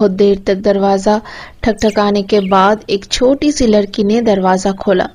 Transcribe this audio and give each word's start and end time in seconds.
बहुत 0.00 0.10
देर 0.12 0.42
तक 0.46 0.54
दरवाज़ा 0.54 1.16
ठकठकाने 1.64 2.22
के 2.22 2.40
बाद 2.40 2.84
एक 2.90 3.04
छोटी 3.04 3.50
सी 3.52 3.66
लड़की 3.66 4.02
ने 4.04 4.20
दरवाज़ा 4.22 4.72
खोला। 4.72 5.06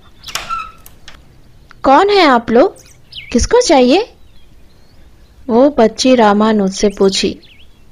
कौन 1.83 2.09
है 2.09 2.25
आप 2.28 2.50
लोग? 2.52 2.75
किसको 3.32 3.61
चाहिए? 3.61 4.01
वो 5.48 5.69
बच्ची 5.69 6.14
रामानुज 6.16 6.72
से 6.72 6.90
पूछी। 6.90 7.30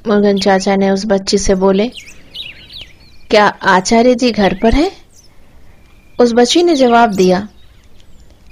मुर्गन 0.07 0.37
चाचा 0.37 0.75
ने 0.75 0.89
उस 0.89 1.05
बच्ची 1.05 1.37
से 1.37 1.55
बोले, 1.55 1.87
क्या 3.29 3.45
आचार्य 3.45 4.15
जी 4.15 4.31
घर 4.31 4.57
पर 4.63 4.75
है? 4.75 4.91
उस 6.19 6.33
बच्ची 6.33 6.63
ने 6.63 6.75
जवाब 6.75 7.13
दिया 7.13 7.47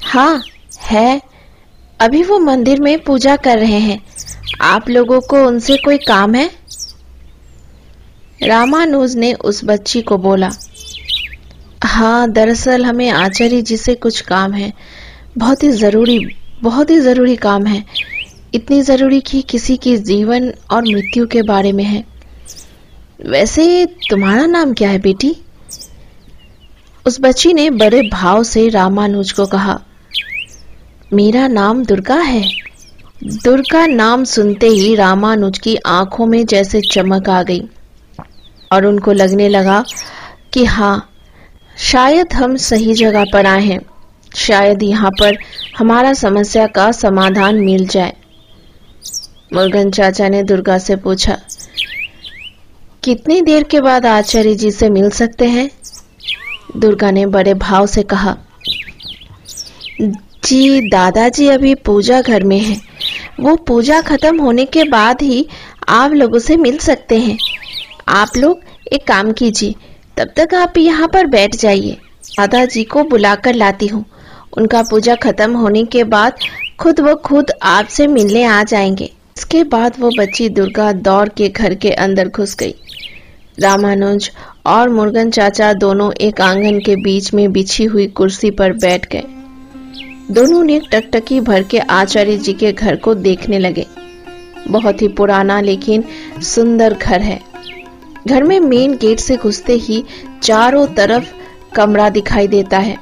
हाँ 0.04 0.42
है। 0.82 1.22
अभी 2.00 2.24
वो 2.24 2.40
मंदिर 2.40 2.82
में 2.82 2.98
पूजा 3.00 3.36
कर 3.36 3.60
रहे 3.60 3.80
हैं। 3.82 4.00
आप 4.62 4.90
लोगों 4.90 5.20
को 5.22 5.46
उनसे 5.48 5.78
कोई 5.78 5.98
काम 5.98 6.36
है? 6.36 6.50
रामानुज 8.44 9.16
ने 9.16 9.34
उस 9.34 9.62
बच्ची 9.66 10.02
को 10.02 10.18
बोला 10.18 10.50
हाँ 11.86 12.32
दरअसल 12.32 12.86
हमें 12.86 13.10
आचार्य 13.10 13.62
जी 13.62 13.78
से 13.78 13.96
कुछ 13.96 14.20
काम 14.22 14.54
है। 14.54 14.72
बहुत 15.38 15.64
ही 15.64 15.70
ज़रूरी, 15.72 16.20
बहुत 16.62 16.90
ही 16.90 17.00
ज़रूरी 17.00 17.36
काम 17.36 17.66
है। 17.66 17.84
इतनी 18.54 18.82
ज़रूरी 18.82 19.20
कि 19.22 19.42
किसी 19.42 19.78
के 19.78 19.96
जीवन 19.98 20.52
और 20.72 20.84
मृत्यु 20.84 21.28
के 21.28 21.42
बारे 21.42 21.72
में 21.72 21.84
है। 21.84 22.04
वैसे 23.26 23.86
तुम्हारा 24.10 24.46
नाम 24.46 24.74
क्या 24.74 24.90
है 24.90 25.00
बेटी? 25.00 25.36
उस 27.06 27.20
बच्ची 27.22 27.54
ने 27.54 27.70
बड़े 27.70 28.02
भाव 28.02 28.44
से 28.44 28.68
रामानुज 28.70 29.32
को 29.32 29.46
कहा, 29.46 29.80
मेरा 31.14 31.48
नाम 31.48 31.84
दुर्गा 31.86 32.20
है। 32.20 32.44
दुर्गा 33.24 33.86
नाम 33.88 34.24
सुनते 34.24 34.68
ही 34.68 34.96
रामानुज 34.96 35.60
की 35.60 35.76
आँखों 35.86 36.26
में 36.26 36.46
जैसे 36.46 36.82
चमक 36.92 37.30
आ 37.30 37.42
गई। 37.44 37.62
और 38.72 38.86
उनको 38.86 39.12
लगने 39.14 39.48
लगा 39.50 39.84
कि 40.54 40.66
हाँ 40.66 41.10
शायद 41.84 42.34
हम 42.34 42.56
सही 42.58 42.94
जगह 42.94 43.26
पर 43.34 43.46
आए 43.46 43.64
हैं। 43.64 43.80
शायद 44.38 44.84
यहाँ 44.84 45.12
पर 45.12 45.38
हमारा 45.78 46.14
समस्या 46.14 46.66
का 46.68 46.92
समाधान 46.92 47.60
मिल 47.60 47.88
जाए। 47.88 48.14
मुर्गन 49.54 49.92
चाचा 49.92 50.28
ने 50.30 50.44
दुर्गा 50.44 50.78
से 50.78 50.96
पूछा, 50.96 51.38
कितनी 53.04 53.42
देर 53.42 53.64
के 53.64 53.82
बाद 53.82 54.06
आचार्य 54.06 54.56
जी 54.56 54.72
से 54.72 54.90
मिल 54.90 55.10
सकते 55.12 55.46
हैं? 55.48 55.70
दुर्गा 56.78 57.12
ने 57.12 57.26
बड़े 57.28 57.54
भाव 57.56 57.86
से 57.88 58.04
कहा, 58.04 58.36
जी, 60.02 60.90
दादाजी 60.90 61.48
अभी 61.48 61.74
पूजा 61.76 62.22
घर 62.22 62.44
में 62.44 62.60
है। 62.60 62.80
वो 63.40 63.56
पूजा 63.68 64.02
खत्म 64.02 64.40
होने 64.42 64.66
के 64.66 64.84
बाद 64.84 65.22
ही 65.22 65.46
आप 65.90 66.12
लोगों 66.12 66.40
से 66.40 66.58
मिल 66.58 66.78
सकते 66.80 67.20
हैं। 67.20 67.38
आप 68.10 68.30
लोग 68.38 68.60
एक 68.94 69.08
काम 69.08 69.32
कीजिए, 69.32 69.76
तब 70.18 70.30
तक 70.38 70.54
आप 70.54 70.78
यहाँ 70.78 71.08
पर 71.08 71.28
बैठ 71.28 71.56
जाइए। 71.56 71.92
दादाजी 72.38 72.84
को 72.84 73.04
बुलाकर 73.04 73.54
लाती 73.54 73.88
हूँ। 73.88 74.06
उनका 74.58 74.82
पूजा 74.82 75.16
खत्म 75.16 75.56
होने 75.56 75.84
के 75.86 76.04
बाद 76.04 76.34
खुद 76.80 77.00
वो 77.00 77.16
खुद 77.16 77.52
आपसे 77.64 78.08
मिलने 78.08 78.44
आ 78.44 78.64
जाएँगे। 78.64 79.06
इसके 79.38 79.64
बाद 79.64 79.94
वो 80.00 80.12
बच्ची 80.20 80.50
दुर्गा 80.50 80.92
दौड़ 80.92 81.30
के 81.30 81.50
घर 81.50 81.76
के 81.76 81.92
अंदर 81.92 82.28
घुस 82.28 82.56
गई। 82.56 82.76
रामानुज 83.60 84.32
और 84.66 84.90
मुर्गन 84.90 85.30
चाचा 85.30 85.74
दोनों 85.74 86.12
एक 86.14 86.42
आँगन 86.42 86.80
के 86.80 86.96
बीच 86.96 87.34
में 87.34 87.52
बिछी 87.52 87.84
हुई 87.84 88.08
कुर्सी 88.08 88.52
पर 88.52 88.74
बैठ 88.74 89.08
गए। 89.12 89.24
दोनों 90.32 90.64
ने 90.64 90.82
टकटकी 90.92 91.40
भर 91.40 91.64
के 91.64 91.80
आचार्य 91.80 92.38
जी 92.38 92.54
के 92.54 92.72
घर 92.74 92.96
को 92.96 93.16
देखने 93.16 93.60
लगे। 93.60 93.86
बहुत 94.68 95.02
ही 95.02 95.08
पुराना 95.08 95.62
लेकिन 95.62 96.04
सुंदर 96.42 96.94
घर 96.94 97.22
है। 97.22 97.49
घर 98.28 98.44
में 98.44 98.60
मेन 98.60 98.98
गेट 98.98 99.20
से 99.20 99.38
घुसते 99.38 99.74
ही 99.74 100.06
चारों 100.44 100.88
तरफ़ 100.88 101.34
कमरा 101.76 102.10
दिखाई 102.10 102.48
देता 102.48 102.78
है 102.78 102.98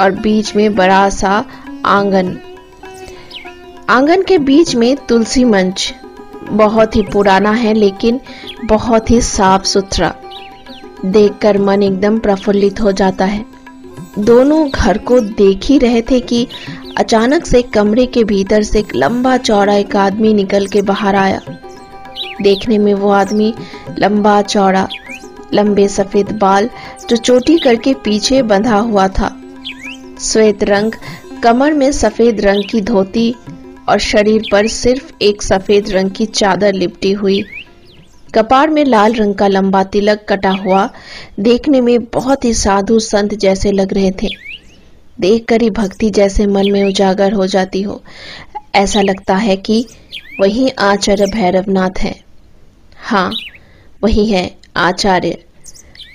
और 0.00 0.10
बीच 0.10 0.56
में 0.56 0.74
बड़ा 0.74 1.08
सा 1.08 1.44
आँगन। 1.86 2.38
आँगन 3.88 4.22
के 4.22 4.38
बीच 4.38 4.76
में 4.76 4.96
तुलसी 4.96 5.44
मंच। 5.44 5.94
बहुत 6.50 6.96
ही 6.96 7.02
पुराना 7.02 7.50
है, 7.50 7.74
लेकिन 7.74 8.20
बहुत 8.64 9.10
ही 9.10 9.20
साफ़ 9.20 9.64
सुथरा। 9.64 10.14
देखकर 11.04 11.58
मन 11.58 11.82
एकदम 11.82 12.18
प्रफुल्लित 12.18 12.80
हो 12.80 12.92
जाता 12.92 13.24
है। 13.24 13.44
दोनों 14.18 14.70
घर 14.70 14.98
को 14.98 15.20
देख 15.20 15.60
ही 15.64 15.78
रहे 15.78 16.02
थे 16.02 16.20
कि 16.20 16.48
अचानक 16.98 17.46
से 17.46 17.62
कमरे 17.62 18.06
के 18.06 18.24
भीतर 18.24 18.62
से 18.62 18.78
एक 18.78 18.94
लंबा 18.96 19.36
चौड़ा 19.36 19.74
एक 19.74 19.96
आदमी 19.96 20.34
निकल 20.34 20.66
के 20.66 20.82
बाहर 20.82 21.14
आया। 21.14 21.40
देखने 22.42 22.78
में 22.78 22.94
वो 22.94 23.10
आदमी 23.10 23.54
लंबा, 23.98 24.42
चौड़ा, 24.42 24.88
लंबे 25.54 25.88
सफ़ेद 25.88 26.32
बाल 26.32 26.70
जो 27.10 27.16
चोटी 27.16 27.58
करके 27.58 27.94
पीछे 27.94 28.42
बंधा 28.42 28.76
हुआ 28.76 29.08
था। 29.08 29.36
श्वेत 30.20 30.64
रंग, 30.64 30.92
कमर 31.42 31.72
में 31.72 31.92
सफ़ेद 31.92 32.40
रंग 32.40 32.64
की 32.70 32.80
धोती 32.80 33.34
और 33.88 33.98
शरीर 33.98 34.42
पर 34.52 34.66
सिर्फ़ 34.66 35.12
एक 35.22 35.42
सफ़ेद 35.42 35.90
रंग 35.90 36.10
की 36.10 36.26
चादर 36.26 36.72
लिपटी 36.72 37.12
हुई। 37.12 37.44
कपार 38.34 38.70
में 38.70 38.84
लाल 38.84 39.12
रंग 39.12 39.34
का 39.34 39.46
लंबा 39.46 39.84
तिलक 39.84 40.26
कटा 40.28 40.50
हुआ, 40.50 40.90
देखने 41.40 41.80
में 41.80 42.04
बहुत 42.04 42.44
ही 42.44 42.54
साधु 42.54 42.98
संत 42.98 43.34
जैसे 43.34 43.72
लग 43.72 43.94
रहे 43.94 44.10
थे। 44.10 44.28
देखकर 45.20 45.62
ही 45.62 45.70
भक्ति 45.70 46.10
जैसे 46.10 46.46
मन 46.46 46.70
में 46.70 46.84
उजागर 46.84 47.32
हो 47.32 47.46
जाती 47.46 47.82
हो। 47.82 48.02
ऐसा 48.74 49.02
लगता 49.02 49.36
है 49.36 49.56
कि 49.56 49.86
वही 50.40 50.68
आचार्य 50.68 51.26
भैरवनाथ 51.26 51.98
है। 51.98 52.29
हाँ 53.00 53.30
वही 54.02 54.26
है 54.26 54.50
आचार्य। 54.78 55.38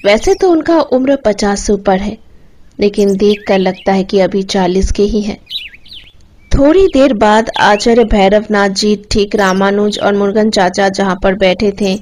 वैसे 0.05 0.33
तो 0.33 0.49
उनका 0.51 0.79
उम्र 0.79 1.15
पचास 1.25 1.61
से 1.61 1.73
ऊपर 1.73 1.99
है, 1.99 2.17
लेकिन 2.79 3.15
देखकर 3.17 3.57
लगता 3.59 3.93
है 3.93 4.03
कि 4.03 4.19
अभी 4.19 4.43
चालीस 4.45 4.91
के 4.91 5.03
ही 5.03 5.21
हैं। 5.21 5.37
थोड़ी 6.51 6.85
देर 6.87 7.13
बाद 7.15 7.49
आचार्य 7.61 8.03
भैरवनाथ 8.05 8.69
जी 8.71 8.95
ठीक 9.11 9.35
रामानुज 9.35 9.99
और 9.99 10.13
मुर्गन 10.13 10.49
चाचा 10.49 10.89
जहाँ 10.89 11.15
पर 11.23 11.35
बैठे 11.35 11.71
थे, 11.81 11.95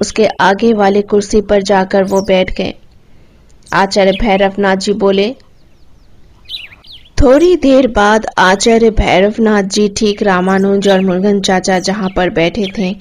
उसके 0.00 0.26
आगे 0.40 0.72
वाले 0.74 1.02
कुर्सी 1.04 1.40
पर 1.42 1.62
जाकर 1.62 2.04
वो 2.04 2.20
बैठ 2.22 2.56
गए। 2.58 2.74
आचार्य 3.74 4.12
भैरवनाथ 4.20 4.76
जी 4.76 4.92
बोले, 4.94 5.30
थोड़ी 7.18 7.54
देर 7.56 7.86
बाद 7.88 8.26
आचार्य 8.38 8.90
भैरवनाथ 8.92 9.62
जी 9.70 9.88
ठीक 9.96 10.22
रामानुज 10.22 10.88
और 10.88 11.00
मुर्गन 11.00 11.40
चाचा 11.40 11.78
जहाँ 11.80 12.10
पर 12.16 12.30
बैठे 12.32 12.66
थे 12.78 12.94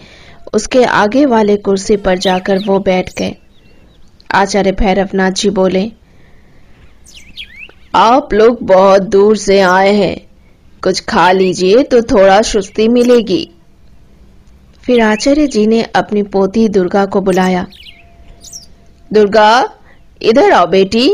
उसके 0.56 0.84
आगे 0.84 1.26
वाले 1.26 1.56
कुर्सी 1.58 1.96
पर 1.98 2.18
जाकर 2.18 2.60
वो 2.60 2.80
बैठ 2.80 3.12
गए। 3.18 3.36
आचार्य 4.32 4.72
भैरवनाथ 4.72 5.32
जी 5.32 5.50
बोले, 5.50 5.92
आप 7.96 8.34
लोग 8.34 8.64
बहुत 8.64 9.02
दूर 9.02 9.38
से 9.38 9.60
आए 9.62 9.94
हैं। 9.94 10.16
कुछ 10.84 11.00
खा 11.02 11.32
लीजिए 11.32 11.84
तो 11.84 12.02
थोड़ा 12.02 12.42
सुस्ती 12.44 12.88
मिलेगी। 12.88 13.50
फिर 14.84 15.02
आचार्य 15.02 15.48
जी 15.48 15.66
ने 15.68 15.82
अपनी 15.96 16.24
पोती 16.24 16.68
दुर्गा 16.70 17.06
को 17.06 17.22
बुलाया, 17.22 17.66
दुर्गा, 19.12 19.78
इधर 20.22 20.52
आओ 20.52 20.66
बेटी। 20.68 21.10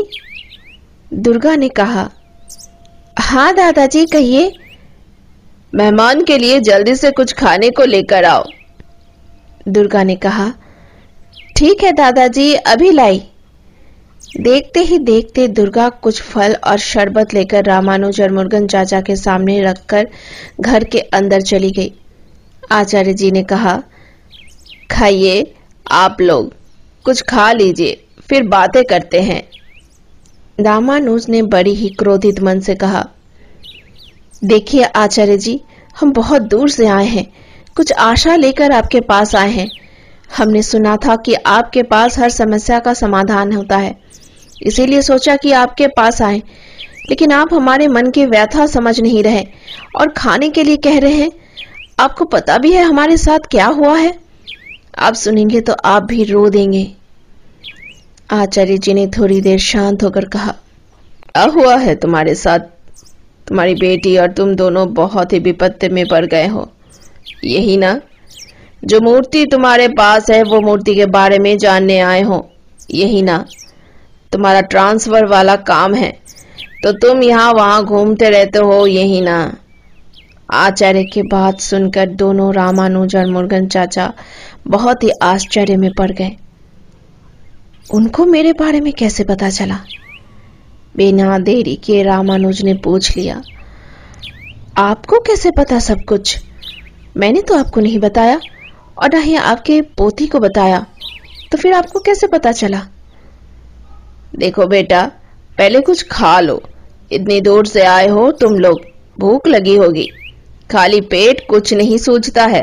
दुर्गा 1.10 1.54
ने 1.56 1.68
कहा 1.70 2.10
हाँ 3.16 3.52
दादाजी, 3.54 4.06
कहिए। 4.06 4.52
मेहमान 5.72 6.24
के 6.24 6.38
लिए 6.38 6.60
जल्दी 6.60 6.94
से 6.94 7.10
कुछ 7.10 7.32
खाने 7.32 7.70
को 7.70 7.84
लेकर 7.84 8.24
आओ। 8.24 8.44
दुर्गा 9.68 10.02
ने 10.02 10.16
कहा, 10.16 10.52
ठीक 11.56 11.82
है 11.82 11.92
दादाजी, 11.92 12.54
अभी 12.54 12.90
लाई। 12.90 13.22
देखते 14.36 14.80
ही 14.80 14.98
देखते 14.98 15.46
दुर्गा 15.48 15.88
कुछ 15.88 16.20
फल 16.22 16.54
और 16.64 16.78
शरबत 16.78 17.34
लेकर 17.34 17.64
रामानुज 17.64 18.20
और 18.20 18.32
मुर्गन 18.32 18.66
चाचा 18.66 19.00
के 19.00 19.16
सामने 19.16 19.60
रखकर 19.62 20.08
घर 20.60 20.84
के 20.84 20.98
अंदर 20.98 21.40
चली 21.40 21.70
गई। 21.70 21.92
आचार्य 22.72 23.12
जी 23.12 23.30
ने 23.30 23.42
कहा, 23.42 23.82
खाइए 24.90 25.54
आप 25.86 26.20
लोग, 26.20 26.52
कुछ 27.04 27.22
खा 27.22 27.50
लीजिए, 27.52 28.00
फिर 28.28 28.42
बातें 28.48 28.82
करते 28.84 29.20
हैं। 29.20 29.42
रामानुज 30.58 31.28
ने 31.28 31.42
बड़ी 31.42 31.74
ही 31.74 31.88
क्रोधित 31.88 32.40
मन 32.40 32.60
से 32.60 32.74
कहा, 32.74 33.06
देखिए 34.44 34.82
आचार्य 34.84 35.36
जी, 35.36 35.60
हम 35.96 36.12
बहुत 36.12 36.42
दूर 36.42 36.70
से 36.70 36.86
आए 36.86 37.06
हैं 37.06 37.26
कुछ 37.76 37.92
आशा 37.92 38.34
लेकर 38.36 38.72
आपके 38.72 39.00
पास 39.00 39.34
आए 39.34 39.50
हैं। 39.50 39.70
हमने 40.36 40.62
सुना 40.62 40.96
था 40.96 41.16
कि 41.16 41.34
आपके 41.34 41.82
पास 41.82 42.18
हर 42.18 42.30
समस्या 42.30 42.78
का 42.78 42.94
समाधान 42.94 43.52
होता 43.52 43.76
है। 43.76 43.94
इसीलिए 44.62 45.02
सोचा 45.02 45.36
कि 45.36 45.52
आपके 45.52 45.86
पास 45.86 46.22
आए। 46.22 46.42
लेकिन 47.10 47.32
आप 47.32 47.54
हमारे 47.54 47.86
मन 47.88 48.10
की 48.10 48.26
व्यथा 48.26 48.66
समझ 48.66 49.00
नहीं 49.00 49.22
रहे 49.22 49.44
और 49.96 50.08
खाने 50.08 50.48
के 50.48 50.62
लिए 50.62 50.76
कह 50.76 50.98
रहे 50.98 51.14
हैं, 51.14 51.30
आपको 52.00 52.24
पता 52.24 52.58
भी 52.58 52.72
है 52.72 52.82
हमारे 52.82 53.16
साथ 53.16 53.38
क्या 53.50 53.66
हुआ 53.66 53.96
है? 53.98 54.14
आप 54.98 55.14
सुनेंगे 55.14 55.60
तो 55.60 55.72
आप 55.84 56.02
भी 56.02 56.24
रो 56.24 56.48
देंगे। 56.48 56.86
आचार्य 58.30 58.78
जी 58.78 58.94
ने 58.94 59.06
थोड़ी 59.06 59.40
देर 59.40 59.58
शांत 59.58 60.02
होकर 60.02 60.24
कहा, 60.24 60.52
क्या 61.26 61.44
हुआ 61.44 61.76
है 61.76 61.94
तुम्हारे 61.94 62.34
साथ? 62.34 62.58
तुम्हारी 63.46 63.74
बेटी 63.74 64.16
और 64.16 64.32
तुम 64.32 64.54
दोनों 64.54 64.92
बहुत 64.94 65.32
ही 65.32 65.38
विपत्ति 65.38 65.88
में 65.88 66.04
पड़ 66.06 66.24
गए 66.26 66.46
हो। 66.46 66.70
यही 67.42 67.76
ना? 67.76 68.00
जो 68.82 69.00
मूर्ति 69.00 69.44
तुम्हारे 69.46 69.88
पास 69.88 70.30
है, 70.30 70.42
वो 70.42 70.60
मूर्ति 70.60 70.94
के 70.94 71.06
बारे 71.06 71.38
में 71.38 71.56
जानने 71.58 71.98
आए 72.00 72.22
हो। 72.22 72.48
यही 72.90 73.22
ना? 73.22 73.44
तुम्हारा 74.32 74.60
ट्रांसफ़र 74.60 75.26
वाला 75.26 75.56
काम 75.64 75.94
है। 75.94 76.10
तो 76.82 76.92
तुम 76.92 77.22
यहाँ 77.22 77.52
वहाँ 77.52 77.84
घूमते 77.84 78.30
रहते 78.30 78.58
हो, 78.58 78.86
यही 78.86 79.20
ना? 79.20 79.56
आचार्य 80.50 81.02
की 81.04 81.22
बात 81.22 81.60
सुनकर 81.60 82.08
दोनों 82.12 82.52
रामानुज 82.54 83.16
और 83.16 83.26
मुर्गन 83.26 83.66
चाचा 83.66 84.12
बहुत 84.68 85.02
ही 85.02 85.10
आश्चर्य 85.22 85.76
में 85.76 85.90
पड़ 85.98 86.10
गए। 86.10 86.30
उनको 87.86 88.24
मेरे 88.26 88.52
बारे 88.52 88.80
में 88.80 88.92
कैसे 88.92 89.24
पता 89.24 89.50
चला? 89.50 89.78
बिना 90.96 91.38
देरी 91.38 91.74
के 91.76 92.02
रामानुज 92.02 92.62
ने 92.62 92.74
पूछ 92.74 93.16
लिया, 93.16 93.42
आपको 94.78 95.18
कैसे 95.20 95.50
पता 95.50 95.78
सब 95.80 96.04
कुछ? 96.04 96.38
मैंने 97.16 97.42
तो 97.42 97.58
आपको 97.58 97.80
नहीं 97.80 97.98
बताया, 97.98 98.40
और 98.98 99.14
ना 99.14 99.18
ही 99.18 99.34
आपके 99.34 99.80
पोती 99.80 100.26
को 100.26 100.38
बताया। 100.38 100.86
तो 101.52 101.58
फिर 101.58 101.72
आपको 101.72 102.00
कैसे 102.00 102.26
पता 102.26 102.52
चला? 102.52 102.86
देखो 104.36 104.66
बेटा, 104.66 105.10
पहले 105.58 105.80
कुछ 105.80 106.06
खा 106.12 106.40
लो। 106.40 106.62
इतनी 107.12 107.40
दूर 107.40 107.66
से 107.66 107.82
आए 107.82 108.08
हो 108.08 108.32
तुम 108.32 108.54
लोग, 108.54 108.80
भूख 109.18 109.46
लगी 109.46 109.76
होगी। 109.76 110.08
खाली 110.72 111.00
पेट 111.00 111.46
कुछ 111.50 111.74
नहीं 111.74 111.98
सूझता 111.98 112.44
है। 112.44 112.62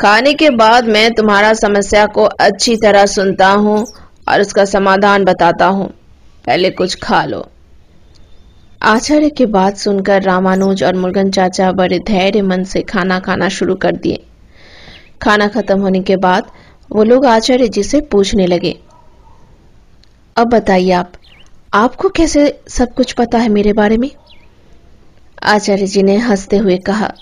खाने 0.00 0.34
के 0.34 0.50
बाद 0.50 0.84
मैं 0.84 1.10
तुम्हारा 1.12 1.52
समस्या 1.54 2.06
को 2.06 2.24
अच्छी 2.24 2.76
तरह 2.76 3.06
सुनता 3.06 3.48
हूँ 3.48 3.86
और 4.28 4.40
उसका 4.40 4.64
समाधान 4.64 5.24
बताता 5.24 5.66
हूँ। 5.66 5.88
पहले 6.46 6.70
कुछ 6.70 6.94
खा 7.02 7.24
लो। 7.24 7.46
आचार्य 8.80 9.28
की 9.30 9.44
बात 9.46 9.76
सुनकर 9.76 10.22
रामानुज 10.22 10.82
और 10.84 10.94
मुर्गन 10.94 11.30
चाचा 11.30 11.70
बड़े 11.72 11.98
धैर्य 11.98 12.42
मन 12.42 12.64
से 12.64 12.82
खाना 12.82 13.18
खाना 13.20 13.48
शुरू 13.48 13.74
कर 13.74 13.96
दिए। 13.96 14.22
खाना 15.22 15.46
खत्म 15.48 15.80
होने 15.80 16.00
के 16.02 16.16
बाद 16.16 16.50
वो 16.90 17.04
लोग 17.04 17.26
आचार्य 17.26 17.68
जी 17.68 17.82
से 17.82 18.00
पूछने 18.12 18.46
लगे, 18.46 18.74
अब 20.36 20.48
बताइए 20.48 20.90
आप, 20.92 21.12
आपको 21.72 22.08
कैसे 22.08 22.48
सब 22.68 22.94
कुछ 22.94 23.12
पता 23.12 23.38
है 23.38 23.48
मेरे 23.48 23.72
बारे 23.72 23.96
में? 23.96 24.10
आचार्य 25.44 25.86
जी 25.86 26.02
ने 26.02 26.16
हँसते 26.18 26.56
हुए 26.58 26.76
कहा 26.86 27.12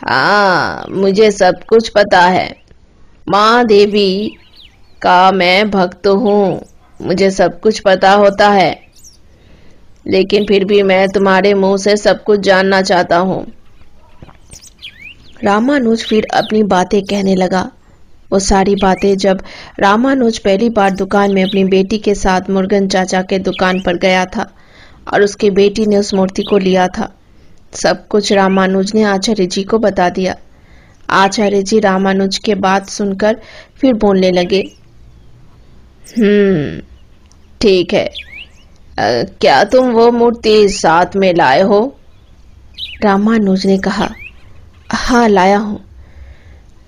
हाँ 0.00 0.86
मुझे 0.92 1.30
सब 1.30 1.62
कुछ 1.68 1.88
पता 1.88 2.20
है। 2.22 2.48
माँ 3.26 3.64
देवी 3.66 4.36
का 5.02 5.30
मैं 5.32 5.70
भक्त 5.70 6.06
हूँ। 6.06 6.60
मुझे 7.00 7.30
सब 7.30 7.60
कुछ 7.60 7.80
पता 7.80 8.12
होता 8.12 8.48
है। 8.48 8.88
लेकिन 10.06 10.44
फिर 10.44 10.64
भी 10.64 10.82
मैं 10.82 11.08
तुम्हारे 11.08 11.54
मुँह 11.54 11.76
से 11.76 11.96
सब 11.96 12.22
कुछ 12.24 12.40
जानना 12.40 12.82
चाहता 12.82 13.16
हूँ। 13.18 13.46
रामानुज 15.44 16.04
फिर 16.04 16.26
अपनी 16.34 16.62
बातें 16.62 17.02
कहने 17.02 17.34
लगा। 17.34 17.70
वो 18.32 18.38
सारी 18.38 18.74
बातें 18.74 19.16
जब 19.16 19.42
रामानुज 19.80 20.38
पहली 20.38 20.68
बार 20.70 20.90
दुकान 20.90 21.34
में 21.34 21.42
अपनी 21.42 21.64
बेटी 21.64 21.98
के 21.98 22.14
साथ 22.14 22.50
मुर्गन 22.50 22.88
चाचा 22.88 23.22
के 23.22 23.38
दुकान 23.38 23.80
पर 23.80 23.96
गया 23.96 24.24
था 24.26 24.50
और 25.12 25.22
उसकी 25.22 25.50
बेटी 25.50 25.86
ने 25.86 25.96
उस 25.96 26.14
मूर्ति 26.14 26.42
को 26.42 26.58
लिया 26.58 26.88
था। 26.88 27.12
सब 27.72 28.06
कुछ 28.08 28.32
रामानुज 28.32 28.92
ने 28.94 29.02
आचार्य 29.02 29.46
जी 29.46 29.62
को 29.62 29.78
बता 29.78 30.08
दिया। 30.08 30.36
आचार्य 31.08 31.62
जी 31.62 31.80
रामानुज 31.80 32.38
के 32.38 32.54
बात 32.54 32.88
सुनकर 32.88 33.40
फिर 33.80 33.94
बोलने 33.94 34.30
लगे 34.30 34.60
हम्म 36.18 36.80
ठीक 37.60 37.94
है। 37.94 38.04
आ, 38.04 39.22
क्या 39.22 39.64
तुम 39.64 39.90
वो 39.90 40.10
मूर्ति 40.10 40.68
साथ 40.68 41.16
में 41.16 41.34
लाए 41.34 41.62
हो? 41.62 41.96
रामानुज 43.04 43.66
ने 43.66 43.78
कहा 43.78 44.08
हाँ 44.92 45.28
लाया 45.28 45.58
हूँ। 45.58 45.80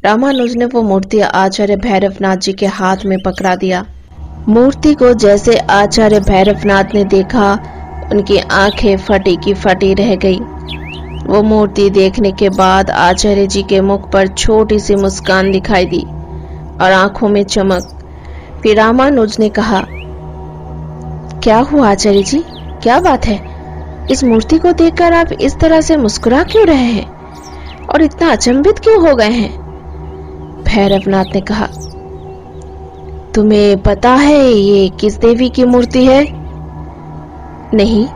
रामानुज 0.05 0.57
ने 0.57 0.65
वो 0.65 0.83
मूर्ति 0.83 1.21
आचार्य 1.21 1.77
भैरवनाथ 1.77 2.37
जी 2.37 2.53
के 2.53 2.67
हाथ 2.67 2.97
में 3.07 3.19
पकड़ा 3.23 3.57
दिया। 3.57 3.87
मूर्ति 4.49 4.95
को 4.95 5.13
जैसे 5.15 5.57
आचार्य 5.57 6.21
भैरवनाथ 6.21 6.85
ने 6.95 7.05
देखा 7.05 7.53
उनकी 8.13 8.39
आँखें 8.39 8.97
फटी 8.97 9.37
की 9.37 9.55
फटी 9.55 9.95
रह 9.95 10.15
गई। 10.17 10.39
वो 11.27 11.43
मूर्ति 11.43 11.91
देखने 11.91 12.33
के 12.33 12.49
बाद 12.49 12.91
आचार्य 12.91 13.47
जी 13.47 13.63
के 13.63 13.81
मुख 13.81 14.11
पर 14.13 14.29
छोटी 14.29 14.79
सी 14.79 14.95
मुस्कान 14.95 15.51
दिखाई 15.51 15.87
दी 15.87 16.03
और 16.81 16.93
आँखों 16.93 17.29
में 17.29 17.45
चमक। 17.45 17.97
फिर 18.63 18.77
रामानुज 18.77 19.37
ने 19.39 19.49
कहा 19.49 19.87
क्या 21.43 21.59
हुआ 21.59 21.91
आचार्य 21.91 22.23
जी? 22.23 22.39
क्या 22.83 23.01
बात 23.01 23.27
है? 23.27 23.39
इस 24.11 24.25
मूर्ति 24.25 24.59
को 24.59 24.73
देखकर 24.73 25.13
आप 25.13 25.33
इस 25.41 25.59
तरह 25.59 25.81
से 25.81 25.97
मुस्कुरा 25.97 26.43
क्यों 26.43 26.67
रहे 26.67 26.85
हैं? 26.85 27.07
और 27.87 28.03
इतना 28.03 28.31
अचंभित 28.31 28.79
क्यों 28.79 29.09
हो 29.09 29.17
गए 29.17 29.31
हैं? 29.31 29.51
भैरवनाथ 30.65 31.25
ने 31.35 31.41
कहा, 31.41 31.67
तुम्हें 33.35 33.83
पता 33.83 34.15
है 34.15 34.53
ये 34.53 34.89
किस 34.89 35.17
देवी 35.17 35.49
की 35.49 35.65
मूर्ति 35.65 36.05
है? 36.07 36.25
नहीं 37.75 38.07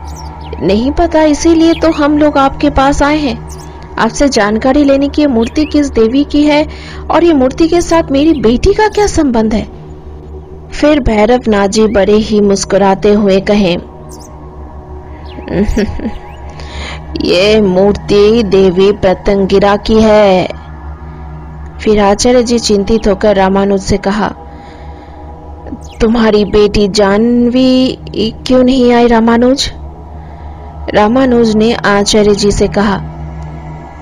नहीं 0.62 0.90
पता, 0.90 1.22
इसीलिए 1.22 1.74
तो 1.74 1.90
हम 1.90 2.18
लोग 2.18 2.38
आपके 2.38 2.70
पास 2.70 3.02
आए 3.02 3.18
हैं। 3.18 3.48
आपसे 3.98 4.28
जानकारी 4.28 4.84
लेने 4.84 5.08
की 5.08 5.26
मूर्ति 5.26 5.64
किस 5.64 5.90
देवी 5.90 6.24
की 6.24 6.42
है? 6.42 6.66
और 7.10 7.24
ये 7.24 7.32
मूर्ति 7.32 7.68
के 7.68 7.80
साथ 7.80 8.02
मेरी 8.10 8.40
बेटी 8.40 8.74
का 8.74 8.88
क्या 8.88 9.06
संबंध 9.06 9.54
है? 9.54 9.73
फिर 10.74 11.00
भैरव 11.00 11.40
नाथ 11.48 11.68
जी 11.68 11.86
बड़े 11.88 12.16
ही 12.20 12.40
मुस्कुराते 12.40 13.12
हुए 13.14 13.40
कहे, 13.50 13.72
ये 17.24 17.60
मूर्ति 17.62 18.42
देवी 18.44 18.90
प्रतंगिरा 18.94 19.76
की 19.86 20.00
है। 20.02 20.46
फिर 21.80 22.00
आचार्य 22.00 22.42
जी 22.42 22.58
चिंतित 22.58 23.06
होकर 23.08 23.36
रामानुज 23.36 23.80
से 23.82 23.98
कहा, 23.98 24.28
तुम्हारी 26.00 26.44
बेटी 26.46 26.86
जानवी 26.90 27.98
क्यों 28.46 28.62
नहीं 28.64 28.92
आई 28.92 29.06
रामानुज? 29.08 29.70
रामानुज 30.94 31.54
ने 31.56 31.72
आचार्य 31.74 32.34
जी 32.34 32.50
से 32.52 32.68
कहा, 32.68 32.98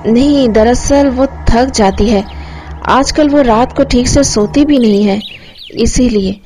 नहीं, 0.07 0.49
दरअसल 0.51 1.09
वो 1.11 1.27
थक 1.51 1.71
जाती 1.75 2.09
है। 2.09 2.25
आजकल 2.91 3.29
वो 3.29 3.43
रात 3.43 3.77
को 3.77 3.85
ठीक 3.87 4.09
से 4.09 4.25
सोती 4.25 4.65
भी 4.65 4.79
नहीं 4.79 5.05
है, 5.05 5.21
इसीलिए 5.77 6.41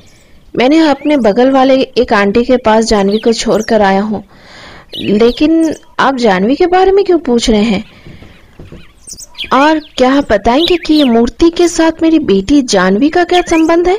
मैंने 0.58 0.79
अपने 0.88 1.17
बगल 1.17 1.50
वाले 1.50 1.75
एक 1.99 2.12
आंटी 2.12 2.44
के 2.44 2.56
पास 2.56 2.85
जानवी 2.85 3.19
को 3.19 3.32
छोड़कर 3.32 3.82
आया 3.82 4.00
हूँ। 4.00 4.23
लेकिन 4.97 5.75
आप 5.99 6.17
जानवी 6.17 6.55
के 6.56 6.67
बारे 6.67 6.93
में 6.93 7.05
क्यों 7.05 7.19
पूछ 7.19 7.50
रहे 7.50 7.62
हैं? 7.62 7.85
और 9.53 9.79
क्या 9.97 10.12
आप 10.12 10.32
बताएँगे 10.32 10.76
कि 10.76 11.03
मूर्ति 11.05 11.50
के 11.50 11.69
साथ 11.69 12.03
मेरी 12.03 12.19
बेटी 12.19 12.62
जानवी 12.62 13.08
का 13.08 13.25
क्या 13.25 13.41
संबंध 13.41 13.88
है? 13.88 13.99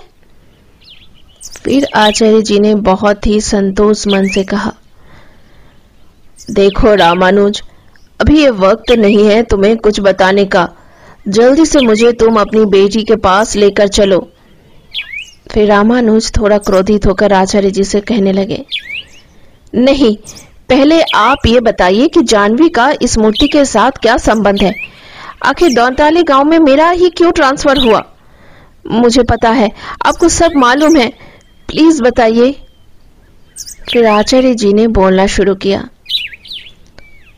फिर 1.63 1.87
आचार्य 1.95 2.41
जी 2.41 2.59
ने 2.59 2.73
बहुत 2.75 3.27
ही 3.27 3.39
संतोष 3.41 4.07
मन 4.07 4.27
से 4.27 4.43
कहा, 4.43 4.73
देखो 6.51 6.93
रामानुज, 6.95 7.61
अभी 8.19 8.39
ये 8.41 8.49
वक्त 8.49 8.91
नहीं 8.91 9.25
है 9.25 9.41
तुम्हें 9.43 9.77
कुछ 9.77 9.99
बताने 9.99 10.45
का। 10.45 10.67
जल्दी 11.27 11.65
से 11.65 11.79
मुझे 11.79 12.11
तुम 12.11 12.39
अपनी 12.39 12.65
बेटी 12.65 13.03
के 13.03 13.15
पास 13.15 13.55
लेकर 13.55 13.87
चलो। 13.87 14.19
फिर 15.49 15.67
रामानुज 15.67 16.31
थोड़ा 16.37 16.57
क्रोधित 16.59 17.05
होकर 17.05 17.33
आचार्य 17.33 17.71
जी 17.71 17.83
से 17.83 18.01
कहने 18.01 18.31
लगे, 18.31 18.63
नहीं, 19.73 20.15
पहले 20.69 21.01
आप 21.15 21.45
ये 21.47 21.59
बताइए 21.61 22.07
कि 22.07 22.21
जानवी 22.23 22.69
का 22.69 22.91
इस 23.01 23.17
मूर्ति 23.17 23.47
के 23.47 23.63
साथ 23.65 23.91
क्या 24.01 24.17
संबंध 24.19 24.61
है? 24.61 24.73
आखिर 25.45 25.73
दौताली 25.73 26.23
गाँव 26.23 26.43
में 26.43 26.57
मेरा 26.59 26.89
ही 26.91 27.09
क्यों 27.09 27.31
ट्रांसफ़र 27.31 27.77
हुआ? 27.79 28.03
मुझे 28.85 29.23
पता 29.23 29.49
है, 29.51 29.69
आपको 30.05 30.29
सब 30.29 30.51
मालूम 30.55 30.95
है। 30.95 31.07
प्लीज़ 31.69 32.01
बताइए। 32.03 32.51
फिर 33.91 34.05
आचार्य 34.07 34.53
जी 34.55 34.73
ने 34.73 34.87
बोलना 34.89 35.25
शुरू 35.27 35.55
किया, 35.55 35.87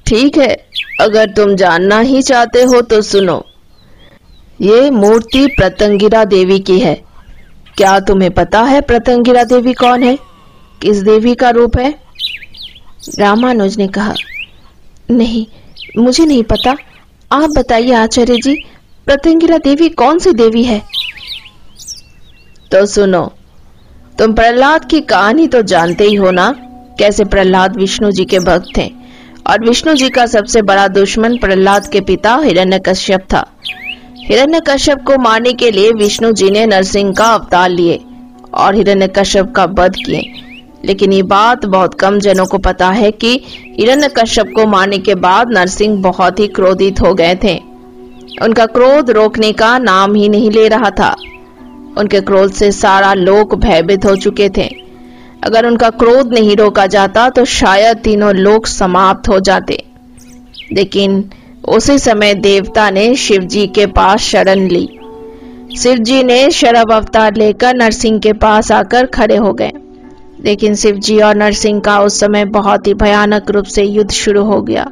ठीक 0.05 0.37
है, 0.37 0.55
अगर 1.01 1.29
तुम 1.29 1.55
जानना 1.55 1.99
ही 2.01 2.21
चाहते 2.21 2.63
हो 2.63 2.81
तो 2.83 3.01
सुनो, 3.01 3.43
ये 4.59 4.89
मूर्ति 4.91 5.45
प्रतंगिरा 5.49 6.23
देवी 6.27 6.59
की 6.59 6.79
है। 6.79 6.95
क्या 7.79 7.99
तुम्हें 7.99 8.31
पता 8.31 8.61
है 8.61 8.81
प्रतंगिरा 8.81 9.43
देवी 9.43 9.73
कौन 9.73 10.03
है? 10.03 10.17
किस 10.81 10.97
देवी 10.97 11.35
का 11.35 11.49
रूप 11.49 11.77
है? 11.77 11.95
रामानुज 13.19 13.77
ने 13.77 13.87
कहा, 13.87 14.13
नहीं, 15.11 15.45
मुझे 15.97 16.25
नहीं 16.25 16.43
पता। 16.43 16.75
आप 17.31 17.49
बताइए 17.49 17.91
आचार्य 17.91 18.35
जी 18.35 18.65
प्रतंगिरा 19.05 19.57
देवी 19.57 19.89
कौन 19.89 20.19
सी 20.19 20.33
देवी 20.33 20.63
है? 20.63 20.81
तो 22.71 22.85
सुनो, 22.85 23.33
तुम 24.19 24.33
प्रहलाद 24.33 24.85
की 24.85 25.01
कहानी 25.01 25.47
तो 25.47 25.61
जानते 25.61 26.03
ही 26.03 26.15
हो 26.15 26.31
ना, 26.31 26.51
कैसे 26.99 27.25
प्रहलाद 27.25 27.75
विष्णु 27.75 28.11
जी 28.11 28.25
के 28.25 28.39
भक्त 28.39 28.77
थे। 28.77 28.91
और 29.47 29.65
विष्णु 29.65 29.93
जी 29.93 30.09
का 30.09 30.25
सबसे 30.25 30.61
बड़ा 30.61 30.87
दुश्मन 30.87 31.37
प्रहलाद 31.37 31.87
के 31.87 32.01
पिता 32.01 32.35
हिरण्यकश्यप 32.35 33.21
था। 33.33 33.55
हिरण्यकश्यप 34.29 34.97
को 35.07 35.17
मारने 35.17 35.53
के 35.53 35.71
लिए 35.71 35.91
विष्णु 35.91 36.31
जी 36.31 36.49
ने 36.49 36.65
नरसिंह 36.65 37.13
का 37.13 37.25
अवतार 37.25 37.69
लिए 37.69 37.99
और 38.53 38.75
हिरण्यकश्यप 38.75 39.51
का 39.55 39.63
वध 39.63 39.95
किए। 39.95 40.21
लेकिन 40.85 41.13
ये 41.13 41.23
बात 41.23 41.65
बहुत 41.65 41.93
कम 41.93 42.19
जनों 42.19 42.45
को 42.45 42.57
पता 42.57 42.89
है 42.89 43.11
कि 43.11 43.41
हिरण्य 43.79 44.07
कश्यप 44.07 44.51
को 44.55 44.65
मारने 44.65 44.97
के 44.97 45.15
बाद 45.15 45.51
नरसिंह 45.51 46.01
बहुत 46.01 46.39
ही 46.39 46.47
क्रोधित 46.47 47.01
हो 47.01 47.13
गए 47.13 47.35
थे। 47.35 47.55
उनका 48.41 48.65
क्रोध 48.65 49.09
रोकने 49.09 49.51
का 49.51 49.77
नाम 49.77 50.15
ही 50.15 50.29
नहीं 50.29 50.51
ले 50.51 50.67
रहा 50.67 50.89
था। 50.89 51.15
उनके 51.97 52.21
क्रोध 52.21 52.51
से 52.51 52.71
सारा 52.71 53.13
लोक 53.13 53.55
भयभीत 53.55 54.05
हो 54.05 54.15
चुके 54.15 54.49
थे। 54.49 54.69
अगर 55.43 55.65
उनका 55.65 55.89
क्रोध 55.89 56.33
नहीं 56.33 56.55
रोका 56.55 56.85
जाता 56.87 57.29
तो 57.29 57.45
शायद 57.45 57.97
तीनों 57.97 58.33
लोग 58.35 58.65
समाप्त 58.67 59.29
हो 59.29 59.39
जाते। 59.39 59.83
लेकिन 60.73 61.29
उसी 61.69 61.97
समय 61.99 62.33
देवता 62.33 62.89
ने 62.89 63.13
शिव 63.15 63.41
जी 63.45 63.65
के 63.67 63.85
पास 63.87 64.21
शरण 64.21 64.67
ली। 64.67 64.87
शिव 65.77 65.97
जी 65.97 66.21
ने 66.23 66.49
शरभ 66.51 66.91
अवतार 66.91 67.35
लेकर 67.35 67.75
नरसिंह 67.75 68.19
के 68.19 68.33
पास 68.33 68.71
आकर 68.71 69.05
खड़े 69.05 69.35
हो 69.35 69.51
गए। 69.53 69.71
लेकिन 70.45 70.75
शिव 70.75 70.95
जी 70.97 71.19
और 71.19 71.35
नरसिंह 71.35 71.79
का 71.79 71.99
उस 71.99 72.19
समय 72.19 72.45
बहुत 72.45 72.87
ही 72.87 72.93
भयानक 72.93 73.51
रूप 73.51 73.65
से 73.65 73.83
युद्ध 73.83 74.11
शुरू 74.11 74.43
हो 74.43 74.61
गया। 74.61 74.85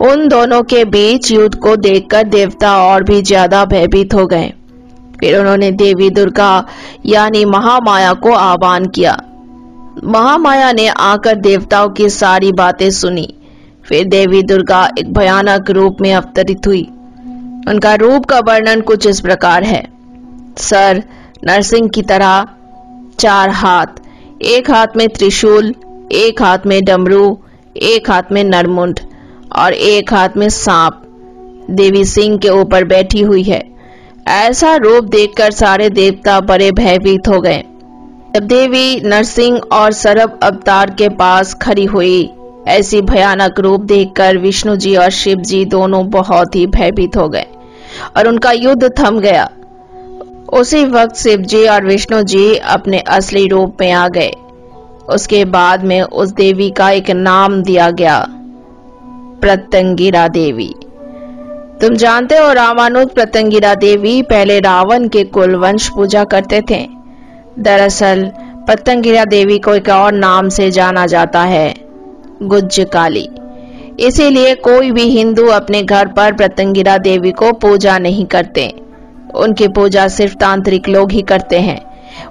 उन 0.00 0.26
दोनों 0.28 0.62
के 0.62 0.84
बीच 0.84 1.30
युद्ध 1.32 1.54
को 1.54 1.74
देखकर 1.76 2.22
देवता 2.28 2.76
और 2.84 3.02
भी 3.02 3.20
ज़्यादा 3.22 3.64
भयभीत 3.64 4.14
हो 4.14 4.26
गए। 4.26 4.52
फिर 5.20 5.38
उन्होंने 5.38 5.70
देवी 5.72 6.08
दुर्गा 6.10 6.52
यानी 7.06 7.44
महामाया 7.44 8.12
को 8.14 8.32
आह्वान 8.34 8.86
किया। 8.86 9.16
महामाया 10.04 10.72
ने 10.72 10.86
आकर 10.88 11.34
देवताओं 11.38 11.88
की 11.88 12.08
सारी 12.10 12.52
बातें 12.52 12.90
सुनी। 12.90 13.28
फिर 13.90 14.04
देवी 14.04 14.42
दुर्गा 14.42 14.90
एक 14.98 15.12
भयानक 15.12 15.70
रूप 15.70 15.96
में 16.00 16.14
अवतरित 16.14 16.66
हुई। 16.66 16.82
उनका 17.68 17.94
रूप 17.94 18.24
का 18.24 18.38
वर्णन 18.38 18.80
कुछ 18.80 19.06
इस 19.06 19.20
प्रकार 19.20 19.64
है। 19.64 19.84
सर, 20.58 21.02
नरसिंह 21.44 21.88
की 21.88 22.02
तरह, 22.02 22.46
चार 23.18 23.50
हाथ, 23.50 23.86
एक 24.42 24.70
हाथ 24.70 24.86
में 24.96 25.08
त्रिशूल, 25.08 25.74
एक 26.12 26.42
हाथ 26.42 26.58
में 26.66 26.84
डमरू, 26.84 27.38
एक 27.76 28.10
हाथ 28.10 28.22
में 28.32 28.44
नरमुंड 28.44 29.00
और 29.56 29.72
एक 29.72 30.14
हाथ 30.14 30.28
में 30.36 30.48
सांप। 30.48 31.02
देवी 31.70 32.04
सिंह 32.04 32.38
के 32.38 32.48
ऊपर 32.48 32.84
बैठी 32.84 33.20
हुई 33.20 33.42
है। 33.42 33.64
ऐसा 34.28 34.76
रूप 34.76 35.04
देखकर 35.04 35.50
सारे 35.50 35.90
देवता 35.90 36.40
बड़े 36.40 36.72
भयभीत 36.72 37.28
हो 37.28 37.40
गए। 37.40 37.64
जब 38.36 38.42
देवी, 38.42 39.00
नरसिंह 39.04 39.60
और 39.72 39.92
सरब 39.92 40.40
अवतार 40.42 40.90
के 40.90 41.08
पास 41.08 41.54
खड़ी 41.54 41.84
हुई 41.84 42.32
ऐसी 42.70 43.00
भयानक 43.00 43.60
रूप 43.60 43.80
देखकर 43.80 44.36
विष्णु 44.36 44.76
जी 44.76 44.96
और 44.96 45.10
शिव 45.10 45.38
जी 45.38 45.64
दोनों 45.64 46.10
बहुत 46.10 46.56
ही 46.56 46.66
भयभीत 46.66 47.16
हो 47.16 47.28
गए 47.28 47.46
और 48.16 48.28
उनका 48.28 48.52
युद्ध 48.52 48.90
थम 49.00 49.20
गया। 49.20 49.50
उसी 50.52 50.84
वक्त 50.84 51.16
शिव 51.16 51.40
जी 51.40 51.66
और 51.66 51.84
विष्णु 51.84 52.22
जी 52.22 52.56
अपने 52.56 52.98
असली 52.98 53.48
रूप 53.48 53.76
में 53.80 53.92
आ 53.92 54.08
गए। 54.08 54.30
उसके 55.08 55.44
बाद 55.44 55.84
में 55.84 56.02
उस 56.02 56.28
देवी 56.32 56.70
का 56.70 56.90
एक 56.90 57.10
नाम 57.10 57.62
दिया 57.62 57.90
गया 57.90 58.26
प्रतंगिरा 59.40 60.28
देवी। 60.28 60.74
तुम 61.80 61.94
जानते 61.94 62.36
हो 62.36 62.52
रामानुज 62.52 63.08
प्रतंगिरा 63.10 63.74
देवी 63.74 64.22
पहले 64.22 64.60
रावण 64.60 65.08
के 65.08 65.24
कुल 65.24 65.56
वंश 65.56 65.88
पूजा 65.88 66.24
करते 66.24 66.62
थे। 66.70 66.88
दरअसल, 67.58 68.32
प्रत्यंगिरा 68.36 69.24
देवी 69.24 69.58
को 69.58 69.74
एक 69.74 69.88
और 69.88 70.12
नाम 70.12 70.48
से 70.48 70.70
जाना 70.70 71.06
जाता 71.06 71.40
है। 71.40 71.89
गुज्ज 72.42 72.86
काली 72.92 73.28
इसीलिए 74.00 74.54
कोई 74.54 74.90
भी 74.90 75.02
हिंदू 75.02 75.46
अपने 75.46 75.82
घर 75.82 76.06
पर 76.06 76.32
प्रतंगिरा 76.32 76.98
देवी 76.98 77.30
को 77.30 77.52
पूजा 77.52 77.98
नहीं 77.98 78.24
करते। 78.26 78.72
उनकी 79.34 79.68
पूजा 79.68 80.08
सिर्फ़ 80.08 80.34
तांत्रिक 80.34 80.88
लोग 80.88 81.12
ही 81.12 81.22
करते 81.22 81.60
हैं। 81.60 81.80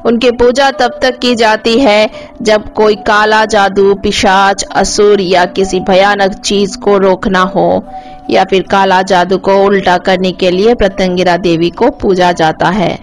उनकी 0.05 0.31
पूजा 0.31 0.71
तब 0.71 0.99
तक 1.01 1.19
की 1.19 1.35
जाती 1.35 1.79
है 1.79 2.09
जब 2.41 2.73
कोई 2.73 2.95
काला 2.95 3.45
जादू, 3.45 3.95
पिशाच, 3.95 4.63
असुर 4.63 5.21
या 5.21 5.45
किसी 5.45 5.79
भयानक 5.79 6.33
चीज़ 6.33 6.77
को 6.77 6.97
रोकना 6.97 7.41
हो 7.41 7.83
या 8.29 8.43
फिर 8.43 8.61
काला 8.61 9.01
जादू 9.01 9.37
को 9.37 9.63
उल्टा 9.65 9.97
करने 9.97 10.31
के 10.31 10.51
लिए 10.51 10.73
प्रतंगिरा 10.73 11.37
देवी 11.37 11.69
को 11.69 11.89
पूजा 11.91 12.31
जाता 12.31 12.69
है। 12.69 12.93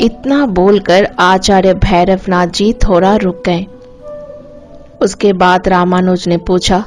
इतना 0.00 0.46
बोलकर 0.46 1.08
आचार्य 1.18 1.74
भैरवनाथ 1.74 2.46
जी 2.46 2.72
थोड़ा 2.72 3.16
रुक 3.16 3.42
गए। 3.46 3.66
उसके 5.02 5.32
बाद 5.34 5.68
रामानुज 5.68 6.26
ने 6.28 6.36
पूछा, 6.38 6.84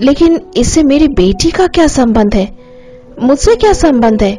लेकिन 0.00 0.40
इससे 0.56 0.82
मेरी 0.82 1.08
बेटी 1.10 1.50
का 1.50 1.66
क्या 1.66 1.86
संबंध 1.86 2.34
है? 2.34 2.48
मुझसे 3.20 3.54
क्या 3.56 3.72
संबंध 3.72 4.22
है? 4.22 4.36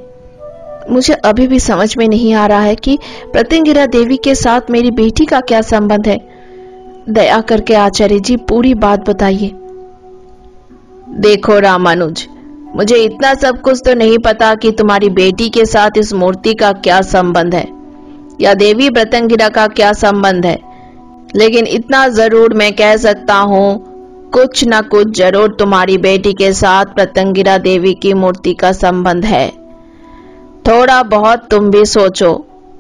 मुझे 0.90 1.14
अभी 1.14 1.48
भी 1.48 1.60
समझ 1.60 1.96
में 1.98 2.08
नहीं 2.08 2.34
आ 2.34 2.46
रहा 2.48 2.62
है 2.62 2.76
कि 2.76 2.98
प्रत्यंगिरा 3.34 3.86
देवी 3.88 4.18
के 4.18 4.36
साथ 4.36 4.70
मेरी 4.72 4.92
बेटी 4.94 5.26
का 5.26 5.40
क्या 5.42 5.62
संबंध 5.62 6.08
है। 6.08 6.18
दया 7.10 7.40
करके 7.42 7.74
आचार्य 7.76 8.20
जी 8.20 8.38
पूरी 8.50 8.74
बात 8.76 9.10
बताइए। 9.10 9.52
देखो 11.20 11.60
रामानुज, 11.60 12.28
मुझे 12.76 12.96
इतना 12.96 13.34
सब 13.34 13.62
कुछ 13.62 13.82
तो 13.86 13.94
नहीं 13.94 14.18
पता 14.20 14.54
कि 14.56 14.72
तुम्हारी 14.72 15.10
बेटी 15.12 15.50
के 15.50 15.66
साथ 15.66 15.98
इस 15.98 16.14
मूर्ति 16.14 16.54
का 16.54 16.72
क्या 16.74 17.02
संबंध 17.04 17.56
है, 17.56 17.68
या 18.42 18.54
देवी 18.56 18.90
प्रत्यंगिरा 18.90 19.50
का 19.50 19.68
क्या 19.70 19.92
संबंध 19.96 20.46
है। 20.46 20.58
लेकिन 21.36 21.68
इतना 21.68 22.08
ज़रूर 22.10 22.54
मैं 22.54 22.72
कह 22.74 22.96
सकता 22.98 23.36
हूँ, 23.36 24.32
कुछ 24.34 24.64
न 24.68 24.82
कुछ 24.82 25.18
ज़रूर 25.18 25.56
तुम्हारी 25.60 25.98
बेटी 25.98 26.34
के 26.34 26.52
साथ 26.54 26.86
प्रत्यंगिरा 26.86 27.58
देवी 27.58 27.94
की 27.94 28.14
मूर्ति 28.14 28.54
का 28.54 28.72
संबंध 28.72 29.26
है। 29.26 29.48
थोड़ा 30.66 31.02
बहुत 31.06 31.48
तुम 31.52 31.70
भी 31.72 31.86
सोचो, 31.86 32.34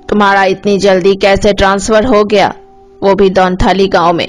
तुम्हारा 0.09 0.43
इतनी 0.45 0.77
जल्दी 0.77 1.15
कैसे 1.15 1.53
ट्रांसफ़र 1.53 2.05
हो 2.05 2.23
गया? 2.23 2.53
वो 3.03 3.13
भी 3.15 3.29
दौनथाली 3.29 3.87
गाँव 3.87 4.13
में। 4.13 4.27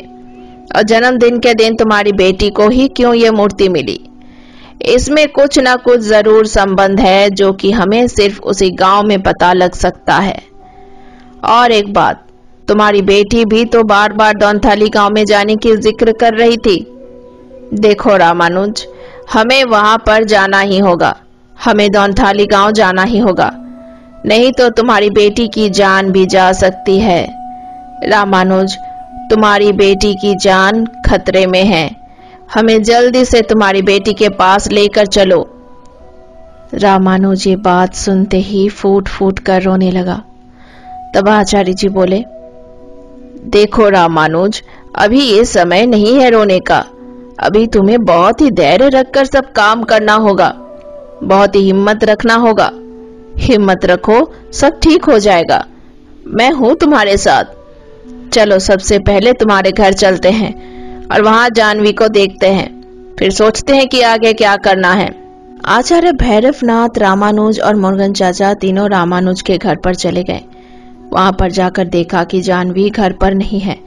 और 0.76 0.82
जन्मदिन 0.82 1.38
के 1.38 1.54
दिन 1.54 1.76
तुम्हारी 1.76 2.12
बेटी 2.14 2.50
को 2.50 2.68
ही 2.68 2.88
क्यों 2.88 3.14
ये 3.14 3.30
मूर्ति 3.30 3.68
मिली? 3.68 3.98
इसमें 4.86 5.26
कुछ 5.28 5.58
ना 5.58 5.74
कुछ 5.78 6.00
ज़रूर 6.00 6.46
संबंध 6.46 7.00
है 7.00 7.30
जो 7.30 7.52
कि 7.52 7.70
हमें 7.70 8.06
सिर्फ़ 8.08 8.40
उसी 8.42 8.70
गाँव 8.76 9.02
में 9.02 9.20
पता 9.22 9.52
लग 9.52 9.74
सकता 9.74 10.16
है। 10.16 10.38
और 11.46 11.72
एक 11.72 11.92
बात 11.92 12.26
तुम्हारी 12.70 13.00
बेटी 13.02 13.44
भी 13.44 13.64
तो 13.64 13.82
बार 13.82 14.12
बार 14.12 14.34
दौनथाली 14.34 14.88
गाँव 14.88 15.10
में 15.10 15.24
जाने 15.24 15.56
की 15.56 15.74
ज़िक्र 15.76 16.12
कर 16.12 16.34
रही 16.34 16.56
थी। 16.56 16.76
देखो 17.74 18.16
रामानुज, 18.16 18.86
हमें 19.32 19.64
वहाँ 19.64 19.96
पर 19.98 20.24
जाना 20.24 20.60
ही 20.60 20.78
होगा। 20.78 21.14
हमें 21.56 21.90
दौनथाली 21.92 22.46
गाँव 22.46 22.70
जाना 22.70 23.02
ही 23.02 23.18
होगा। 23.18 23.50
नहीं 24.26 24.52
तो 24.52 24.68
तुम्हारी 24.70 25.10
बेटी 25.10 25.48
की 25.48 25.68
जान 25.70 26.12
भी 26.12 26.24
जा 26.26 26.52
सकती 26.52 26.98
है। 27.00 27.22
रामानुज, 28.04 28.76
तुम्हारी 29.30 29.72
बेटी 29.72 30.14
की 30.14 30.34
जान 30.34 30.86
खतरे 31.06 31.46
में 31.46 31.64
है। 31.64 31.88
हमें 32.54 32.82
जल्दी 32.82 33.24
से 33.24 33.42
तुम्हारी 33.42 33.82
बेटी 33.82 34.14
के 34.14 34.28
पास 34.28 34.70
लेकर 34.70 35.06
चलो। 35.06 35.46
रामानुज 36.74 37.46
ये 37.46 37.56
बात 37.56 37.94
सुनते 37.94 38.36
ही 38.38 38.68
फूट 38.68 39.08
फूट 39.08 39.38
कर 39.38 39.62
रोने 39.62 39.90
लगा। 39.90 40.22
तब 41.14 41.28
आचार्य 41.28 41.72
जी 41.72 41.88
बोले 41.88 42.24
देखो 43.44 43.88
रामानुज, 43.88 44.62
अभी 44.96 45.20
ये 45.20 45.44
समय 45.44 45.86
नहीं 45.86 46.20
है 46.20 46.30
रोने 46.30 46.60
का। 46.60 46.84
अभी 47.38 47.66
तुम्हें 47.66 48.04
बहुत 48.04 48.40
ही 48.40 48.50
धैर्य 48.50 48.88
रखकर 48.88 49.24
सब 49.24 49.52
काम 49.52 49.82
करना 49.82 50.14
होगा। 50.14 50.48
बहुत 51.22 51.56
ही 51.56 51.60
हिम्मत 51.60 52.04
रखना 52.04 52.34
होगा। 52.34 52.70
हिम्मत 53.36 53.84
रखो, 53.84 54.34
सब 54.52 54.80
ठीक 54.80 55.04
हो 55.04 55.18
जाएगा। 55.18 55.66
मैं 56.26 56.50
हूँ 56.50 56.74
तुम्हारे 56.74 57.16
साथ। 57.16 57.44
चलो, 58.32 58.58
सबसे 58.58 58.98
पहले 58.98 59.32
तुम्हारे 59.32 59.72
घर 59.72 59.92
चलते 59.92 60.30
हैं 60.30 61.08
और 61.08 61.22
वहाँ 61.22 61.50
जानवी 61.50 61.92
को 61.92 62.08
देखते 62.08 62.46
हैं। 62.46 62.80
फिर 63.18 63.30
सोचते 63.30 63.76
हैं 63.76 63.88
कि 63.88 64.00
आगे 64.02 64.32
क्या 64.32 64.56
करना 64.56 64.92
है। 64.92 65.14
आचार्य 65.64 66.12
भैरवनाथ, 66.12 66.98
रामानुज 66.98 67.60
और 67.60 67.74
मुर्गन 67.74 68.12
चाचा 68.12 68.54
तीनों 68.54 68.90
रामानुज 68.90 69.42
के 69.42 69.58
घर 69.58 69.76
पर 69.76 69.94
चले 69.94 70.22
गए। 70.22 70.40
वहाँ 71.12 71.32
पर 71.32 71.50
जाकर 71.50 71.86
देखा 71.88 72.24
कि 72.24 72.40
जानवी 72.40 72.88
घर 72.90 73.12
पर 73.12 73.34
नहीं 73.34 73.60
है 73.60 73.78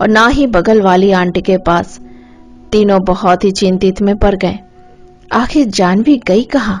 और 0.00 0.08
ना 0.08 0.26
ही 0.28 0.46
बगल 0.46 0.80
वाली 0.82 1.10
आंटी 1.12 1.40
के 1.40 1.56
पास। 1.58 1.98
तीनों 2.72 3.02
बहुत 3.04 3.44
ही 3.44 3.50
चिंतित 3.52 4.02
में 4.02 4.16
पड़ 4.18 4.34
गए। 4.34 4.58
आखिर 5.32 5.66
जानवी 5.66 6.16
गई 6.26 6.42
कहा? 6.44 6.78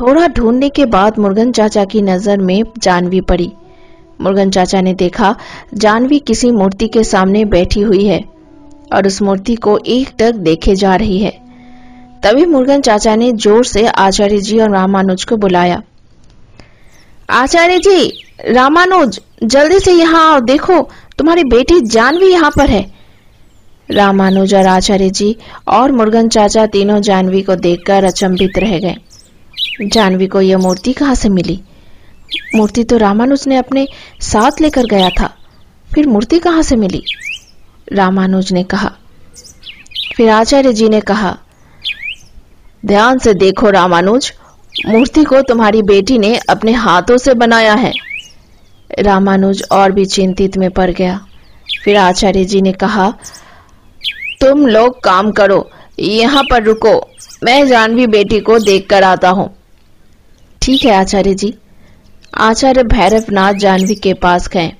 थोड़ा 0.00 0.26
ढूँढने 0.28 0.68
के 0.68 0.84
बाद 0.86 1.18
मुर्गन 1.18 1.52
चाचा 1.52 1.84
की 1.84 2.02
नज़र 2.02 2.38
में 2.38 2.62
जानवी 2.78 3.20
पड़ी। 3.20 3.50
मुर्गन 4.20 4.50
चाचा 4.50 4.80
ने 4.80 4.94
देखा, 4.94 5.34
जानवी 5.74 6.18
किसी 6.18 6.50
मूर्ति 6.50 6.88
के 6.88 7.04
सामने 7.04 7.44
बैठी 7.44 7.80
हुई 7.80 8.04
है 8.04 8.20
और 8.92 9.06
उस 9.06 9.20
मूर्ति 9.22 9.54
को 9.56 9.78
एक 9.86 10.08
टक 10.18 10.34
देखे 10.40 10.74
जा 10.74 10.94
रही 10.96 11.18
है। 11.18 11.30
तभी 12.22 12.44
मुर्गन 12.46 12.80
चाचा 12.80 13.14
ने 13.16 13.30
ज़ोर 13.32 13.64
से 13.64 13.86
आचार्य 13.86 14.38
जी 14.38 14.58
और 14.60 14.70
रामानुज 14.70 15.24
को 15.24 15.36
बुलाया। 15.36 15.80
आचार्य 17.30 17.78
जी 17.78 18.12
रामानुज, 18.42 19.20
जल्दी 19.44 19.78
से 19.78 19.92
यहाँ 19.92 20.32
आओ, 20.32 20.40
देखो, 20.40 20.80
तुम्हारी 21.18 21.44
बेटी 21.44 21.80
जानवी 21.80 22.26
यहाँ 22.26 22.50
पर 22.50 22.70
है। 22.70 22.84
रामानुज 23.88 24.54
और 24.54 24.66
आचार्य 24.66 25.08
जी 25.10 25.36
और 25.68 25.92
मुर्गन 25.92 26.28
चाचा 26.28 26.66
तीनों 26.66 27.00
जानवी 27.00 27.42
को 27.42 27.56
देखकर 27.56 28.04
अचंभित 28.04 28.58
रह 28.58 28.78
गए। 28.78 28.96
जानवी 29.84 30.26
को 30.26 30.40
यह 30.40 30.58
मूर्ति 30.58 30.92
कहाँ 30.92 31.14
से 31.14 31.28
मिली? 31.28 31.60
मूर्ति 32.54 32.84
तो 32.84 32.96
रामानुज 32.96 33.46
ने 33.48 33.56
अपने 33.56 33.86
साथ 34.22 34.60
लेकर 34.60 34.86
गया 34.86 35.08
था, 35.10 35.34
फिर 35.90 36.06
मूर्ति 36.06 36.38
कहाँ 36.38 36.62
से 36.62 36.76
मिली? 36.76 37.02
रामानुज 37.92 38.52
ने 38.52 38.62
कहा। 38.64 38.92
फिर 40.16 40.30
आचार्य 40.30 40.72
जी 40.72 40.88
ने 40.88 41.00
कहा, 41.00 41.36
ध्यान 42.84 43.18
से 43.18 43.34
देखो 43.34 43.70
रामानुज, 43.70 44.32
मूर्ति 44.86 45.24
को 45.24 45.42
तुम्हारी 45.42 45.82
बेटी 45.82 46.18
ने 46.18 46.38
अपने 46.50 46.72
हाथों 46.74 47.16
से 47.16 47.34
बनाया 47.34 47.74
है। 47.74 47.92
रामानुज 48.98 49.62
और 49.72 49.92
भी 49.92 50.04
चिंतित 50.04 50.56
में 50.56 50.70
पड़ 50.70 50.90
गया। 50.90 51.26
फिर 51.84 51.96
आचार्य 51.96 52.44
जी 52.44 52.60
ने 52.62 52.72
कहा, 52.72 53.10
तुम 54.40 54.66
लोग 54.66 55.02
काम 55.04 55.30
करो, 55.32 55.70
यहाँ 55.98 56.42
पर 56.50 56.62
रुको। 56.62 56.94
मैं 57.44 57.66
जानवी 57.66 58.06
बेटी 58.06 58.40
को 58.40 58.58
देख 58.58 58.88
कर 58.90 59.02
आता 59.02 59.30
हूँ। 59.30 59.50
ठीक 60.62 60.84
है 60.84 60.92
आचार्य 60.92 61.34
जी। 61.34 61.54
आचार्य 62.34 62.82
भैरवनाथ 62.82 63.54
जानवी 63.54 63.94
के 63.94 64.14
पास 64.14 64.48
गए। 64.48 64.72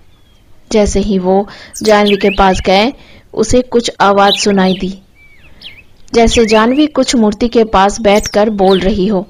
जैसे 0.73 1.01
ही 1.01 1.19
वो 1.19 1.49
जानवी 1.83 2.17
के 2.17 2.31
पास 2.31 2.61
गए, 2.67 2.93
उसे 3.35 3.61
कुछ 3.63 3.91
आवाज़ 4.01 4.35
सुनाई 4.35 4.75
दी। 4.75 5.03
जैसे 6.15 6.47
जानवी 6.47 6.87
कुछ 6.87 7.15
मूर्ति 7.17 7.49
के 7.49 7.65
पास 7.65 8.01
बैठकर 8.01 8.51
बोल 8.51 8.81
रही 8.81 9.07
हो। 9.07 9.27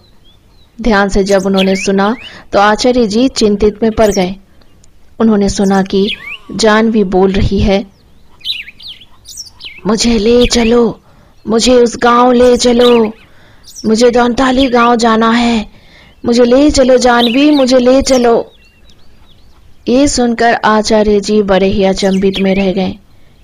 ध्यान 0.80 1.08
से 1.08 1.24
जब 1.24 1.46
उन्होंने 1.46 1.76
सुना 1.76 2.14
तो 2.52 2.58
आचार्य 2.58 3.06
जी 3.06 3.28
चिंतित 3.28 3.82
में 3.82 3.92
पड़ 3.92 4.10
गए। 4.10 4.34
उन्होंने 5.22 5.48
सुना 5.48 5.82
कि 5.82 6.08
जानवी 6.56 7.04
बोल 7.04 7.32
रही 7.32 7.58
है, 7.60 7.84
मुझे 9.86 10.18
ले 10.18 10.44
चलो, 10.46 10.98
मुझे 11.46 11.74
उस 11.74 11.96
गाँव 12.02 12.32
ले 12.32 12.56
चलो, 12.56 13.12
मुझे 13.86 14.10
दौनताली 14.10 14.68
गाँव 14.68 14.96
जाना 14.96 15.30
है, 15.30 15.66
मुझे 16.24 16.44
ले 16.44 16.70
चलो, 16.70 16.96
जानवी, 16.98 17.50
मुझे 17.50 17.78
ले 17.78 18.00
चलो। 18.02 18.34
ये 19.88 20.06
सुनकर 20.08 20.54
आचार्य 20.64 21.20
जी 21.20 21.42
बड़े 21.42 21.66
ही 21.66 21.84
अचंभित 21.84 22.40
में 22.40 22.54
रह 22.54 22.72
गए। 22.72 22.94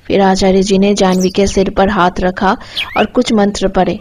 फिर 0.07 0.21
आचार्य 0.21 0.63
जी 0.63 0.79
ने 0.79 0.95
जानवी 0.95 1.31
के 1.31 1.47
सिर 1.47 1.71
पर 1.71 1.89
हाथ 1.89 2.21
रखा 2.21 2.57
और 2.97 3.07
कुछ 3.07 3.33
मंत्र 3.33 3.69
पढ़े। 3.69 3.99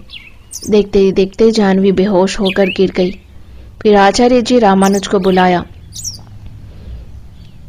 देखते 0.70 1.00
ही 1.00 1.12
देखते 1.12 1.50
जानवी 1.52 1.92
बेहोश 1.92 2.40
होकर 2.40 2.70
गिर 2.70 2.92
गई। 2.92 3.12
फिर 3.82 3.96
आचार्य 3.96 4.42
जी 4.42 4.60
रामानुज 4.60 5.08
को 5.08 5.20
बुलाया। 5.20 5.64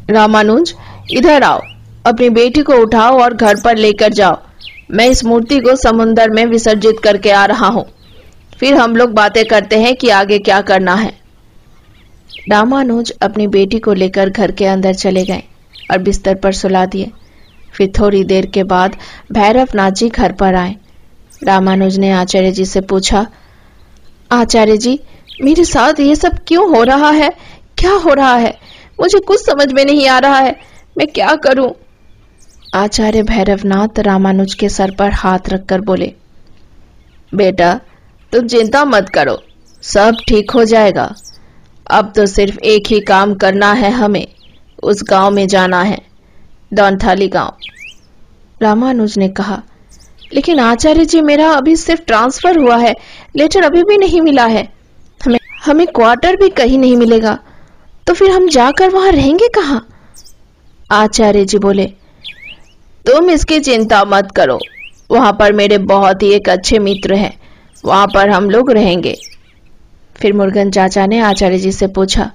रामानुज, 0.09 0.73
इधर 1.11 1.43
आओ। 1.43 1.61
अपनी 2.05 2.29
बेटी 2.29 2.61
को 2.61 2.73
उठाओ 2.73 3.19
और 3.21 3.33
घर 3.33 3.61
पर 3.63 3.77
लेकर 3.77 4.13
जाओ। 4.13 4.37
मैं 4.91 5.07
इस 5.07 5.23
मूर्ति 5.25 5.59
को 5.59 5.75
समुन्दर 5.75 6.29
में 6.29 6.45
विसर्जित 6.45 6.99
करके 7.03 7.31
आ 7.31 7.45
रहा 7.45 7.67
हूँ। 7.67 7.85
फिर 8.59 8.75
हम 8.75 8.95
लोग 8.95 9.11
बातें 9.11 9.43
करते 9.45 9.79
हैं 9.79 9.95
कि 9.95 10.09
आगे 10.09 10.39
क्या 10.39 10.61
करना 10.61 10.95
है। 10.95 11.11
रामानुज 12.51 13.11
अपनी 13.21 13.47
बेटी 13.47 13.79
को 13.79 13.93
लेकर 13.93 14.29
घर 14.29 14.51
के 14.51 14.65
अंदर 14.65 14.93
चले 14.93 15.23
गए 15.23 15.43
और 15.91 15.97
बिस्तर 15.97 16.35
पर 16.35 16.53
सुला 16.53 16.85
दिए। 16.85 17.11
फिर 17.73 17.91
थोड़ी 17.99 18.23
देर 18.23 18.45
के 18.45 18.63
बाद 18.63 18.95
भैरवनाथ 19.31 19.91
जी 19.91 20.09
घर 20.09 20.31
पर 20.31 20.55
आए। 20.55 20.75
रामानुज 21.43 21.97
ने 21.97 22.11
आचार्य 22.11 22.51
जी 22.51 22.65
से 22.65 22.81
पूछा, 22.81 23.25
आचार्य 24.31 24.77
जी, 24.77 24.99
मेरे 25.41 25.63
साथ 25.63 25.99
ये 25.99 26.15
सब 26.15 26.37
क्यों 26.47 26.67
हो 26.69 26.83
रहा 26.83 27.09
है? 27.09 27.29
क्या 27.77 27.91
हो 27.93 28.13
रहा 28.13 28.35
है? 28.35 28.57
मुझे 28.99 29.19
कुछ 29.19 29.39
समझ 29.39 29.71
में 29.73 29.83
नहीं 29.85 30.07
आ 30.07 30.17
रहा 30.19 30.37
है। 30.37 30.55
मैं 30.97 31.07
क्या 31.07 31.35
करूँ? 31.35 31.69
आचार्य 32.75 33.21
भैरवनाथ 33.23 33.99
रामानुज 33.99 34.53
के 34.53 34.69
सर 34.69 34.91
पर 34.91 35.11
हाथ 35.11 35.49
रखकर 35.49 35.81
बोले, 35.81 36.13
बेटा, 37.31 37.73
तुम 38.33 38.47
चिंता 38.47 38.83
मत 38.85 39.09
करो, 39.09 39.37
सब 39.83 40.17
ठीक 40.27 40.51
हो 40.51 40.63
जाएगा। 40.65 41.13
अब 41.87 42.11
तो 42.15 42.25
सिर्फ़ 42.25 42.59
एक 42.59 42.87
ही 42.87 42.99
काम 43.01 43.33
करना 43.35 43.71
है 43.73 43.91
हमें, 43.91 44.25
उस 44.83 45.03
गाँव 45.03 45.31
में 45.31 45.47
जाना 45.47 45.81
है, 45.81 45.97
डॉनथाली 46.73 47.27
गाँव। 47.27 47.57
रामानुज 48.61 49.17
ने 49.17 49.29
कहा, 49.29 49.61
लेकिन 50.33 50.59
आचार्य 50.59 51.05
जी, 51.05 51.21
मेरा 51.21 51.51
अभी 51.51 51.75
सिर्फ़ 51.75 52.01
ट्रांसफ़र 52.01 52.57
हुआ 52.57 52.77
है, 52.77 52.95
लेटर 53.35 53.63
अभी 53.63 53.83
भी 53.83 53.97
नहीं 53.97 54.21
मिला 54.21 54.45
है। 54.45 54.67
हमें 55.21 55.39
हमें 55.65 55.85
क्वार्टर 55.87 56.35
भी 56.35 56.49
कहीं 56.49 56.77
नहीं 56.79 56.95
मिलेगा। 56.95 57.37
तो 58.09 58.13
फिर 58.13 58.29
हम 58.31 58.47
जाकर 58.49 58.89
वहाँ 58.89 59.11
रहेंगे 59.11 59.47
कहा? 59.47 59.79
आचार्य 60.91 61.43
जी 61.45 61.57
बोले, 61.57 61.85
तुम 63.05 63.29
इसकी 63.29 63.59
चिंता 63.59 64.03
मत 64.05 64.31
करो। 64.35 64.57
वहाँ 65.11 65.33
पर 65.33 65.53
मेरे 65.53 65.77
बहुत 65.77 66.23
ही 66.23 66.31
एक 66.33 66.49
अच्छे 66.49 66.79
मित्र 66.79 67.13
हैं। 67.13 67.31
वहाँ 67.85 68.07
पर 68.07 68.29
हम 68.29 68.49
लोग 68.49 68.71
रहेंगे। 68.71 69.15
फिर 70.15 70.33
मुर्गन 70.33 70.71
चाचा 70.71 71.05
ने 71.05 71.19
आचार्य 71.19 71.57
जी 71.57 71.71
से 71.71 71.87
पूछा, 71.89 72.29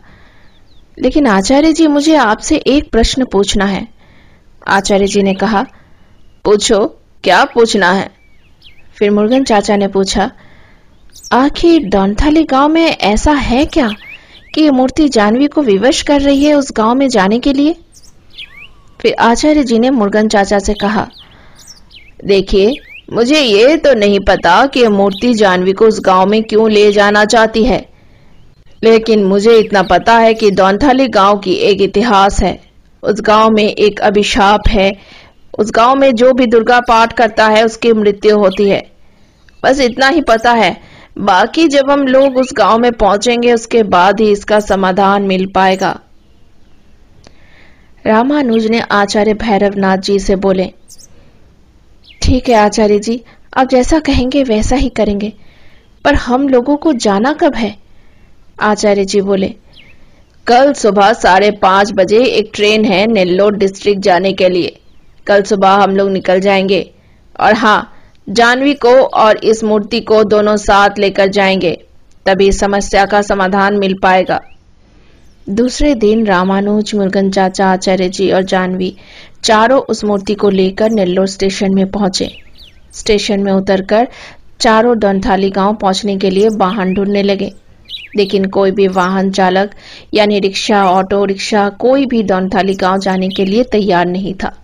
लेकिन 0.98 1.26
आचार्य 1.26 1.72
जी, 1.72 1.87
मुझे 1.87 2.14
आपसे 2.16 2.56
एक 2.56 2.90
प्रश्न 2.90 3.24
पूछना 3.24 3.64
है। 3.64 3.87
आचार्य 4.68 5.06
जी 5.06 5.22
ने 5.22 5.34
कहा, 5.34 5.66
पूछो, 6.44 6.84
क्या 7.24 7.44
पूछना 7.44 7.92
है? 7.92 8.10
फिर 8.98 9.10
मुर्गन 9.10 9.44
चाचा 9.44 9.76
ने 9.76 9.88
पूछा, 9.88 10.30
आखिर 11.32 11.88
दौनथाली 11.88 12.44
गाँव 12.44 12.68
में 12.68 12.87
ऐसा 12.87 13.32
है 13.32 13.64
क्या? 13.66 13.90
कि 14.54 14.62
ये 14.62 14.70
मूर्ति 14.70 15.08
जानवी 15.08 15.46
को 15.46 15.62
विवश 15.62 16.02
कर 16.02 16.20
रही 16.20 16.44
है 16.44 16.54
उस 16.54 16.72
गाँव 16.72 16.94
में 16.94 17.08
जाने 17.08 17.38
के 17.38 17.52
लिए? 17.52 17.74
फिर 19.00 19.14
आचार्य 19.14 19.64
जी 19.64 19.78
ने 19.78 19.90
मुर्गन 19.90 20.28
चाचा 20.28 20.58
से 20.58 20.74
कहा, 20.74 21.06
देखिए, 22.24 22.74
मुझे 23.12 23.40
ये 23.40 23.76
तो 23.76 23.94
नहीं 23.94 24.20
पता 24.20 24.66
कि 24.66 24.80
ये 24.80 24.88
मूर्ति 24.88 25.34
जानवी 25.34 25.72
को 25.72 25.86
उस 25.86 26.00
गाँव 26.00 26.26
में 26.26 26.42
क्यों 26.42 26.70
ले 26.70 26.92
जाना 26.92 27.24
चाहती 27.24 27.64
है। 27.64 27.84
लेकिन 28.84 29.24
मुझे 29.24 29.58
इतना 29.58 29.82
पता 29.82 30.18
है 30.18 30.34
कि 30.34 30.50
दौनथाली 30.50 31.08
गाँव 31.08 31.38
की 31.38 31.52
एक 31.52 31.80
इतिहास 31.80 32.40
है। 32.42 32.58
उस 33.02 33.20
गाँव 33.20 33.50
में 33.50 33.64
एक 33.64 34.00
अभिशाप 34.00 34.68
है। 34.68 34.90
उस 35.58 35.70
गाँव 35.74 35.94
में 35.94 36.14
जो 36.14 36.32
भी 36.32 36.46
दुर्गा 36.46 36.80
पाठ 36.80 37.12
करता 37.12 37.46
है, 37.46 37.64
उसकी 37.64 37.92
मृत्यु 37.92 38.38
होती 38.38 38.68
है। 38.68 38.82
बस 39.62 39.80
इतना 39.80 40.08
ही 40.08 40.20
पता 40.20 40.52
है 40.52 40.93
बाकी 41.16 41.66
जब 41.68 41.90
हम 41.90 42.07
लोग 42.07 42.37
उस 42.37 42.53
गाँव 42.57 42.79
में 42.79 42.92
पहुँचेंगे, 42.92 43.53
उसके 43.53 43.83
बाद 43.85 44.20
ही 44.20 44.31
इसका 44.33 44.59
समाधान 44.61 45.22
मिल 45.22 45.46
पाएगा। 45.46 45.98
रामानुज 48.05 48.66
ने 48.66 48.81
आचार्य 48.92 49.35
भैरवनाथ 49.35 49.98
जी 49.98 50.18
से 50.18 50.37
बोले, 50.37 50.72
ठीक 52.22 52.48
है 52.48 52.55
आचार्य 52.55 52.98
जी, 52.98 53.22
आप 53.57 53.68
जैसा 53.68 53.98
कहेंगे 54.00 54.42
वैसा 54.44 54.77
ही 54.77 54.88
करेंगे, 54.88 55.33
पर 56.05 56.14
हम 56.16 56.48
लोगों 56.48 56.77
को 56.77 56.92
जाना 56.94 57.33
कब 57.33 57.55
है? 57.55 57.74
आचार्य 58.62 59.05
जी 59.05 59.20
बोले, 59.20 59.55
कल 60.46 60.72
सुबह 60.72 61.12
साढ़े 61.12 61.50
पाँच 61.62 61.92
बजे 61.92 62.24
एक 62.24 62.50
ट्रेन 62.55 62.85
है 62.85 63.07
नेल्लोर 63.07 63.57
डिस्ट्रिक्ट 63.57 64.03
जाने 64.03 64.33
के 64.33 64.48
लिए। 64.48 64.79
कल 65.27 65.42
सुबह 65.42 65.83
हम 65.83 65.96
लोग 65.96 66.11
निकल 66.11 66.40
जाएँगे। 66.40 66.90
और 67.40 67.55
हाँ 67.55 67.90
जानवी 68.28 68.74
को 68.74 68.88
और 68.88 69.37
इस 69.37 69.64
मूर्ति 69.64 70.00
को 70.00 70.24
दोनों 70.24 70.56
साथ 70.56 70.90
लेकर 70.98 71.26
जाएँगे, 71.26 71.84
तभी 72.26 72.52
समस्या 72.52 73.04
का 73.04 73.22
समाधान 73.22 73.76
मिल 73.76 73.94
पाएगा। 74.02 74.40
दूसरे 75.48 75.94
दिन 75.94 76.26
रामानुज 76.26 76.94
मुर्गन 76.94 77.30
चाचा, 77.30 77.66
आचार्य 77.66 78.08
जी 78.08 78.30
और 78.32 78.42
जानवी 78.42 78.96
चारों 79.44 79.80
उस 79.80 80.04
मूर्ति 80.04 80.34
को 80.34 80.50
लेकर 80.50 80.90
नेल्लोर 80.90 81.26
स्टेशन 81.26 81.74
में 81.74 81.90
पहुँचे। 81.90 82.37
स्टेशन 82.92 83.40
में 83.40 83.52
उतरकर 83.52 84.08
चारों 84.60 84.98
दंथाली 84.98 85.50
गाँव 85.50 85.74
पहुँचने 85.74 86.16
के 86.16 86.30
लिए 86.30 86.48
वाहन 86.48 86.94
ढूँढने 86.94 87.22
लगे। 87.22 87.52
लेकिन 88.16 88.44
कोई 88.44 88.70
भी 88.70 88.88
वाहन 88.88 89.30
चालक, 89.30 89.70
यानी 90.14 90.40
रिक्शा, 90.40 90.84
ऑटो, 90.90 91.24
रिक्शा, 91.24 91.68
कोई 91.68 92.06
भी 92.06 92.22
दौनथाली 92.22 92.74
गाँव 92.74 92.98
जाने 92.98 93.28
के 93.28 93.44
लिए 93.44 93.64
तैयार 93.64 94.06
नहीं 94.06 94.34
था। 94.34 94.63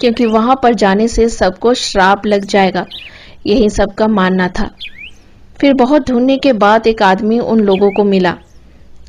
क्योंकि 0.00 0.26
वहाँ 0.26 0.60
पर 0.62 0.74
जाने 0.74 1.08
से 1.08 1.28
सबको 1.28 1.74
श्राप 1.74 2.26
लग 2.26 2.44
जाएगा। 2.44 2.86
यही 3.46 3.70
सबका 3.70 4.06
मानना 4.06 4.48
था। 4.48 4.70
फिर 5.60 5.74
बहुत 5.74 6.08
ढूँढने 6.08 6.36
के 6.36 6.52
बाद 6.52 6.86
एक 6.86 7.02
आदमी 7.02 7.38
उन 7.38 7.60
लोगों 7.60 7.90
को 7.90 8.04
मिला। 8.04 8.36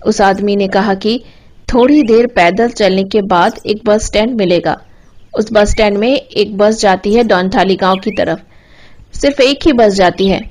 उस 0.06 0.22
आदमी 0.22 0.56
ने 0.56 0.68
कहा 0.68 0.94
कि, 0.94 1.24
थोड़ी 1.74 2.04
देर 2.04 2.28
पैदल 2.28 2.70
चलने 2.70 3.04
के 3.04 3.22
बाद 3.22 3.60
एक 3.66 3.82
बस 3.86 4.06
स्टैंड 4.06 4.36
मिलेगा। 4.36 4.82
उस 5.38 5.50
बस 5.54 5.72
स्टैंड 5.72 5.98
में 5.98 6.16
एक 6.16 6.58
बस 6.58 6.80
जाती 6.80 7.14
है 7.14 7.24
डॉनथाली 7.24 7.76
गाँव 7.76 7.96
की 7.96 8.12
तरफ़। 8.12 8.40
सिर्फ़ 9.18 9.42
एक 9.42 9.60
ही 9.66 9.74
बस 9.74 9.94
जाती 9.94 10.28
है। 10.28 10.50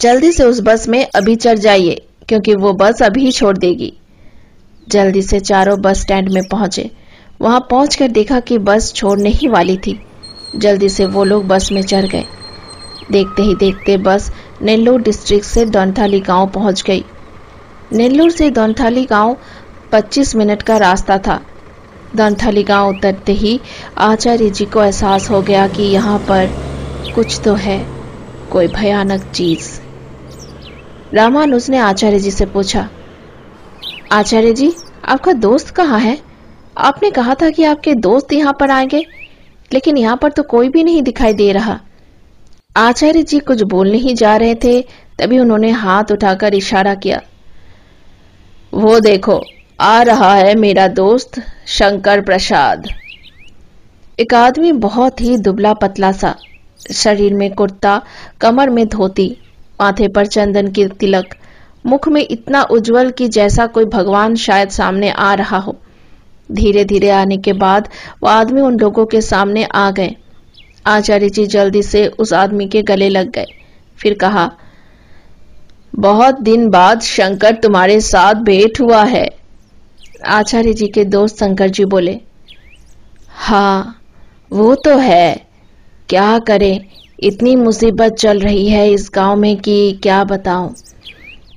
जल्दी 0.00 0.32
से 0.32 0.44
उस 0.44 0.60
बस 0.60 0.88
में 0.88 1.06
अभी 1.14 1.36
चढ़ 1.36 1.58
जाइए, 1.58 2.06
क्योंकि 2.28 2.54
वो 2.54 2.72
बस 2.72 3.02
अभी 3.02 3.32
छोड़ 3.32 3.58
देगी। 3.58 3.92
जल्दी 4.88 5.22
से 5.22 5.40
चारों 5.40 5.80
बस 5.80 6.00
स्टैंड 6.00 6.28
में 6.28 6.42
पहुँचे। 6.48 6.90
वहाँ 7.40 7.60
पहुंचकर 7.70 8.08
देखा 8.08 8.40
कि 8.40 8.58
बस 8.58 8.92
छोड़ने 8.94 9.30
ही 9.30 9.48
वाली 9.48 9.76
थी। 9.76 9.98
जल्दी 10.56 10.88
से 10.88 11.06
वो 11.06 11.24
लोग 11.24 11.46
बस 11.46 11.68
में 11.72 11.82
चढ़ 11.82 12.06
गए। 12.06 12.24
देखते 13.10 13.42
ही 13.42 13.54
देखते 13.54 13.96
बस 13.96 14.30
नेल्लोर 14.62 15.02
डिस्ट्रिक्ट 15.02 15.46
से 15.46 15.64
दौनथाली 15.66 16.20
गाँव 16.20 16.46
पहुँच 16.50 16.82
गई। 16.82 17.04
नेल्लोर 17.92 18.30
से 18.30 18.50
दौनथाली 18.50 19.04
गाँव 19.04 19.36
25 19.92 20.34
मिनट 20.36 20.62
का 20.62 20.76
रास्ता 20.76 21.18
था। 21.18 21.40
दंथली 22.16 22.62
गाँव 22.62 22.88
उतरते 22.88 23.32
ही 23.32 23.60
आचार्य 23.98 24.50
जी 24.50 24.64
को 24.64 24.82
एहसास 24.82 25.30
हो 25.30 25.40
गया 25.42 25.66
कि 25.68 25.82
यहाँ 25.82 26.18
पर 26.18 26.48
कुछ 27.14 27.40
तो 27.44 27.54
है, 27.54 27.78
कोई 28.50 28.68
भयानक 28.68 29.30
चीज़। 29.34 29.68
रामानुज 31.12 31.68
ने 31.70 31.78
आचार्य 31.78 32.18
जी 32.18 32.30
से 32.30 32.46
पूछा, 32.46 32.88
आचार्य 34.12 34.52
जी, 34.52 34.72
आपका 35.04 35.32
दोस्त 35.32 35.70
कहाँ 35.70 36.00
है? 36.00 36.18
आपने 36.76 37.10
कहा 37.10 37.34
था 37.34 37.50
कि 37.50 37.64
आपके 37.64 37.94
दोस्त 37.94 38.32
यहाँ 38.32 38.56
पर 38.60 38.70
आएँगे, 38.70 39.06
लेकिन 39.72 39.96
यहाँ 39.96 40.16
पर 40.16 40.32
तो 40.32 40.42
कोई 40.42 40.68
भी 40.68 40.84
नहीं 40.84 41.02
दिखाई 41.02 41.32
दे 41.32 41.52
रहा। 41.52 41.80
आचार्य 42.76 43.22
जी 43.22 43.38
कुछ 43.38 43.62
बोलने 43.62 43.98
ही 43.98 44.14
जा 44.14 44.36
रहे 44.36 44.54
थे, 44.54 44.80
तभी 45.18 45.38
उन्होंने 45.38 45.70
हाथ 45.70 46.12
उठाकर 46.12 46.54
इशारा 46.54 46.94
किया। 46.94 47.20
वो 48.74 49.00
देखो, 49.00 49.40
आ 49.80 50.02
रहा 50.02 50.34
है 50.34 50.54
मेरा 50.54 50.88
दोस्त 50.88 51.40
शंकर 51.66 52.20
प्रसाद। 52.20 52.88
एक 54.20 54.34
आदमी 54.34 54.72
बहुत 54.72 55.20
ही 55.20 55.36
दुबला 55.36 55.72
पतला 55.74 56.12
सा, 56.12 56.34
शरीर 56.92 57.34
में 57.34 57.54
कुर्ता, 57.54 58.02
कमर 58.40 58.70
में 58.70 58.86
धोती, 58.88 59.36
माथे 59.80 60.08
पर 60.08 60.26
चंदन 60.26 60.70
की 60.70 60.86
तिलक, 60.86 61.34
मुख 61.86 62.08
में 62.08 62.26
इतना 62.30 62.62
उज्जवल 62.62 63.10
कि 63.10 63.28
जैसा 63.28 63.66
कोई 63.66 63.84
भगवान 63.84 64.34
शायद 64.34 64.68
सामने 64.68 65.10
आ 65.10 65.34
रहा 65.34 65.58
हो। 65.58 65.76
धीरे 66.48 66.84
धीरे 66.84 67.10
आने 67.10 67.36
के 67.36 67.52
बाद 67.52 67.88
वो 68.22 68.28
आदमी 68.28 68.60
उन 68.60 68.78
लोगों 68.78 69.06
के 69.06 69.20
सामने 69.20 69.64
आ 69.64 69.90
गए। 69.90 70.14
आचार्य 70.86 71.28
जी 71.28 71.46
जल्दी 71.46 71.82
से 71.82 72.06
उस 72.08 72.32
आदमी 72.32 72.66
के 72.68 72.82
गले 72.82 73.08
लग 73.08 73.30
गए। 73.30 73.46
फिर 73.98 74.14
कहा, 74.14 74.50
बहुत 75.96 76.40
दिन 76.40 76.68
बाद 76.70 77.00
शंकर 77.00 77.54
तुम्हारे 77.54 78.00
साथ 78.00 78.34
भेंट 78.42 78.80
हुआ 78.80 79.02
है। 79.04 79.28
आचार्य 80.26 80.72
जी 80.72 80.88
के 80.88 81.04
दोस्त 81.04 81.38
शंकर 81.38 81.68
जी 81.68 81.84
बोले 81.84 82.18
हाँ 83.38 84.00
वो 84.50 84.74
तो 84.74 84.96
है। 84.98 85.46
क्या 86.08 86.38
करें? 86.38 86.80
इतनी 87.18 87.54
मुसीबत 87.56 88.14
चल 88.14 88.38
रही 88.38 88.68
है 88.68 88.90
इस 88.90 89.10
गाँव 89.14 89.36
में 89.36 89.56
कि 89.56 89.98
क्या 90.02 90.22
बताऊँ? 90.24 90.74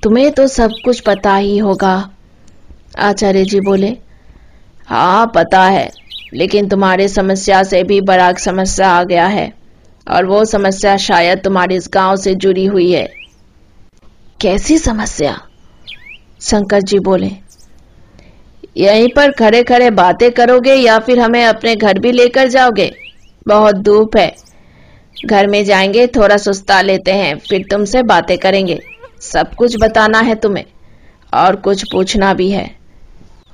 तुम्हें 0.02 0.30
तो 0.32 0.46
सब 0.46 0.70
कुछ 0.84 1.00
पता 1.00 1.34
ही 1.36 1.56
होगा। 1.58 2.10
आचार्य 2.98 3.44
जी 3.44 3.60
बोले 3.60 3.96
हाँ 4.90 5.32
पता 5.34 5.62
है। 5.64 5.90
लेकिन 6.34 6.68
तुम्हारी 6.68 7.08
समस्या 7.08 7.62
से 7.62 7.82
भी 7.82 8.00
बड़ा 8.00 8.32
समस्या 8.32 8.88
आ 8.90 9.04
गया 9.04 9.26
है, 9.26 9.52
और 10.10 10.26
वो 10.26 10.44
समस्या 10.44 10.96
शायद 10.96 11.38
तुम्हारे 11.38 11.76
इस 11.76 11.88
गाँव 11.94 12.16
से 12.16 12.34
जुड़ी 12.34 12.66
हुई 12.66 12.92
है। 12.92 13.08
कैसी 14.40 14.78
समस्या? 14.78 15.40
शंकर 16.40 16.80
जी 16.80 16.98
बोले। 16.98 17.30
यहीं 18.76 19.08
पर 19.08 19.30
खड़े 19.32 19.62
खड़े 19.62 19.90
बातें 19.90 20.30
करोगे 20.32 20.74
या 20.74 20.98
फिर 20.98 21.20
हमें 21.20 21.44
अपने 21.44 21.76
घर 21.76 21.98
भी 21.98 22.12
लेकर 22.12 22.48
जाओगे? 22.48 22.92
बहुत 23.48 23.74
धूप 23.74 24.16
है। 24.16 24.34
घर 25.26 25.46
में 25.46 25.64
जाएँगे, 25.64 26.06
थोड़ा 26.06 26.36
सुस्ता 26.36 26.82
लेते 26.82 27.12
हैं, 27.12 27.38
फिर 27.38 27.66
तुमसे 27.70 28.02
बातें 28.02 28.38
करेंगे। 28.38 28.80
सब 29.20 29.54
कुछ 29.54 29.76
बताना 29.80 30.20
है 30.20 30.34
तुम्हें, 30.34 30.64
और 31.34 31.56
कुछ 31.56 31.84
पूछना 31.92 32.34
भी 32.34 32.50
है। 32.50 32.79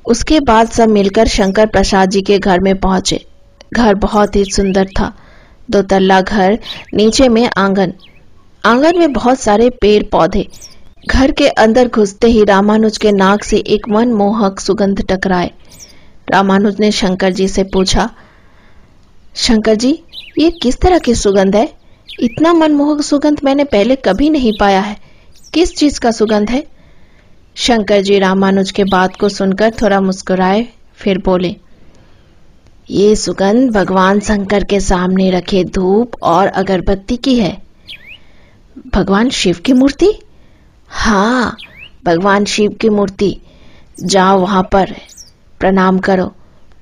उसके 0.07 0.41
बाद 0.41 0.69
सब 0.69 0.89
मिलकर 0.89 1.29
शंकर 1.29 1.67
प्रसाद 1.67 2.11
जी 2.11 2.23
के 2.23 2.39
घर 2.39 2.61
में 2.61 2.75
पहुँचे। 2.81 3.25
घर 3.75 3.95
बहुत 3.95 4.37
ही 4.37 4.45
सुंदर 4.45 4.87
था। 4.99 5.13
दो 5.71 5.83
तल्ला 5.83 6.21
घर, 6.21 6.59
नीचे 6.95 7.29
में 7.29 7.49
आँगन। 7.57 7.93
आँगन 8.65 8.99
में 8.99 9.13
बहुत 9.13 9.41
सारे 9.41 9.71
पेड़ 9.71 10.03
पौधे 10.03 10.47
घर 11.09 11.31
के 11.31 11.49
अंदर 11.49 11.89
घुसते 11.89 12.27
ही 12.27 12.45
रामानुज 12.45 12.97
के 12.99 13.13
नाक 13.13 13.45
से 13.45 13.57
एक 13.57 13.89
मनमोहक 13.89 14.61
सुगंध 14.61 15.05
टकराए। 15.11 15.51
रामानुज 16.31 16.81
ने 16.81 16.91
शंकर 16.91 17.33
जी 17.33 17.49
से 17.49 17.63
पूछा, 17.65 18.11
शंकर 19.37 19.75
जी, 19.75 19.99
ये 20.39 20.51
किस 20.51 20.81
तरह 20.81 20.99
की 20.99 21.15
सुगंध 21.15 21.57
है? 21.57 21.69
इतना 22.21 22.53
मनमोहक 22.53 23.03
सुगंध 23.03 23.41
मैंने 23.45 23.65
पहले 23.65 23.97
कभी 23.97 24.31
नहीं 24.31 24.53
पाया 24.61 24.81
है। 24.81 24.97
किस 25.55 25.77
चीज़ 25.77 26.01
का 26.01 26.11
सुगंध 26.11 26.51
है? 26.51 26.65
शंकर 27.57 28.01
जी 28.01 28.19
रामानुज 28.19 28.71
के 28.71 28.85
बात 28.85 29.15
को 29.17 29.29
सुनकर 29.29 29.71
थोड़ा 29.73 30.01
मुस्कुराए, 30.01 30.67
फिर 30.97 31.19
बोले, 31.19 31.55
ये 32.91 33.15
सुगंध 33.17 33.71
भगवान 33.71 34.21
शंकर 34.21 34.65
के 34.65 34.81
सामने 34.81 35.31
रखे 35.31 35.63
धूप 35.65 36.23
और 36.23 36.47
अगरबत्ती 36.47 37.17
की 37.17 37.39
है। 37.39 37.57
भगवान 38.95 39.31
शिव 39.31 39.61
की 39.67 39.73
मूर्ति? 39.73 40.13
हाँ 40.89 41.57
भगवान 42.05 42.45
शिव 42.45 42.77
की 42.81 42.89
मूर्ति। 42.89 43.37
जाओ 44.03 44.39
वहाँ 44.41 44.63
पर, 44.63 44.95
प्रणाम 45.61 45.99
करो। 45.99 46.33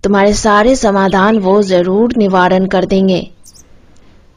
तुम्हारे 0.04 0.32
सारे 0.34 0.74
समाधान 0.76 1.38
वो 1.38 1.60
ज़रूर 1.62 2.16
निवारण 2.16 2.66
कर 2.66 2.84
देंगे। 2.84 3.20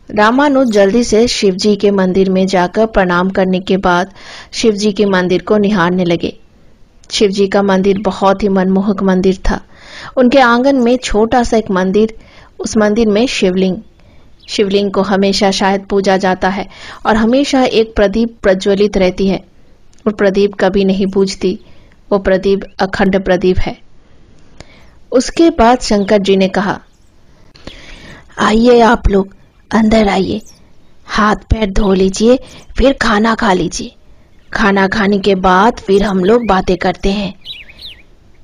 रामानुज 0.09 0.71
जल्दी 0.71 1.03
से 1.03 1.27
शिवजी 1.27 1.75
के 1.75 1.91
मंदिर 1.91 2.29
में 2.29 2.47
जाकर 2.47 2.85
प्रणाम 2.85 3.29
करने 3.29 3.59
के 3.59 3.77
बाद 3.77 4.13
शिवजी 4.53 4.91
के 4.91 5.05
मंदिर 5.05 5.41
को 5.41 5.57
निहारने 5.57 6.05
लगे। 6.05 6.33
शिवजी 7.11 7.47
का 7.47 7.61
मंदिर 7.61 7.99
बहुत 8.01 8.43
ही 8.43 8.49
मनमोहक 8.49 9.03
मंदिर 9.03 9.37
था। 9.49 9.59
उनके 10.17 10.39
आँगन 10.39 10.75
में 10.75 10.97
छोटा 10.97 11.43
सा 11.43 11.57
एक 11.57 11.71
मंदिर, 11.71 12.13
उस 12.59 12.77
मंदिर 12.77 13.07
में 13.07 13.27
शिवलिंग। 13.27 13.77
शिवलिंग 14.49 14.91
को 14.91 15.01
हमेशा 15.01 15.51
शायद 15.51 15.81
पूजा 15.81 16.17
जाता 16.17 16.49
है 16.49 16.67
और 17.05 17.15
हमेशा 17.15 17.63
एक 17.63 17.95
प्रदीप 17.95 18.37
प्रज्वलित 18.41 18.97
रहती 18.97 19.27
है। 19.27 19.43
और 20.07 20.13
प्रदीप 20.13 20.53
कभी 20.59 20.85
नहीं 20.85 21.05
बूझती 21.05 21.59
वो 22.11 22.19
प्रदीप 22.19 22.61
अखंड 22.79 23.23
प्रदीप 23.23 23.59
है। 23.59 23.77
उसके 25.11 25.49
बाद 25.49 25.79
शंकर 25.79 26.17
जी 26.17 26.37
ने 26.37 26.47
कहा, 26.47 26.79
आइए 28.39 28.79
आप 28.79 29.07
लोग 29.07 29.36
अंदर 29.71 30.07
आइए। 30.07 30.41
हाथ 31.05 31.35
पैर 31.35 31.71
धो 31.71 31.93
लीजिए, 31.93 32.39
फिर 32.77 32.93
खाना 32.93 33.35
खा 33.35 33.53
लीजिए। 33.53 33.95
खाना 34.53 34.87
खाने 34.87 35.19
के 35.19 35.35
बाद 35.35 35.73
फिर 35.73 36.03
हम 36.03 36.23
लोग 36.23 36.47
बातें 36.47 36.77
करते 36.77 37.11
हैं। 37.11 37.35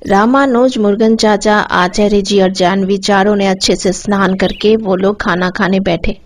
रामानुज, 0.06 0.78
मुर्गन 0.78 1.16
चाचा, 1.16 1.58
आचार्य 1.58 2.22
जी 2.22 2.40
और 2.40 2.50
जानवी 2.50 2.98
चारों 2.98 3.36
ने 3.36 3.46
अच्छे 3.46 3.76
से 3.76 3.92
स्नान 3.92 4.34
करके 4.34 4.76
वो 4.76 4.96
लोग 4.96 5.20
खाना 5.20 5.50
खाने 5.50 5.80
बैठे। 5.80 6.20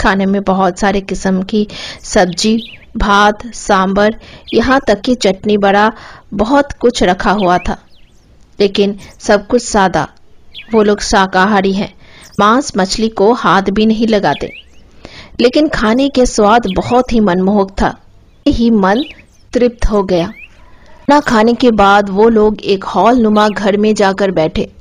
खाने 0.00 0.26
में 0.26 0.42
बहुत 0.42 0.78
सारे 0.78 1.00
किस्म 1.00 1.42
की 1.42 1.68
सब्ज़ी, 2.02 2.76
भात, 2.96 3.54
सांबर, 3.54 4.16
यहाँ 4.54 4.80
तक 4.86 5.00
कि 5.00 5.14
चटनी 5.14 5.56
बड़ा 5.56 5.92
बहुत 6.34 6.72
कुछ 6.72 7.02
रखा 7.02 7.30
हुआ 7.30 7.58
था। 7.58 7.76
लेकिन 8.60 8.98
सब 9.20 9.46
कुछ 9.46 9.62
सादा। 9.62 10.08
वो 10.72 10.82
लोग 10.82 11.00
शाकाहारी 11.00 11.72
हैं। 11.72 11.94
मांस 12.40 12.72
मछली 12.76 13.08
को 13.08 13.32
हाथ 13.32 13.62
भी 13.62 13.86
नहीं 13.86 14.06
लगाते। 14.06 14.52
लेकिन 15.40 15.68
खाने 15.68 16.08
के 16.08 16.26
स्वाद 16.26 16.62
बहुत 16.76 17.12
ही 17.12 17.20
मनमोहक 17.20 17.70
था। 17.80 17.98
ही 18.48 18.70
मन 18.70 19.02
तृप्त 19.52 19.86
हो 19.86 20.02
गया। 20.02 20.32
ना 21.08 21.20
खाने 21.20 21.54
के 21.54 21.70
बाद 21.70 22.10
वो 22.10 22.28
लोग 22.28 22.60
एक 22.60 22.84
हॉल 22.84 23.18
नुमा 23.18 23.48
घर 23.48 23.76
में 23.76 23.94
जाकर 23.94 24.30
बैठे। 24.30 24.72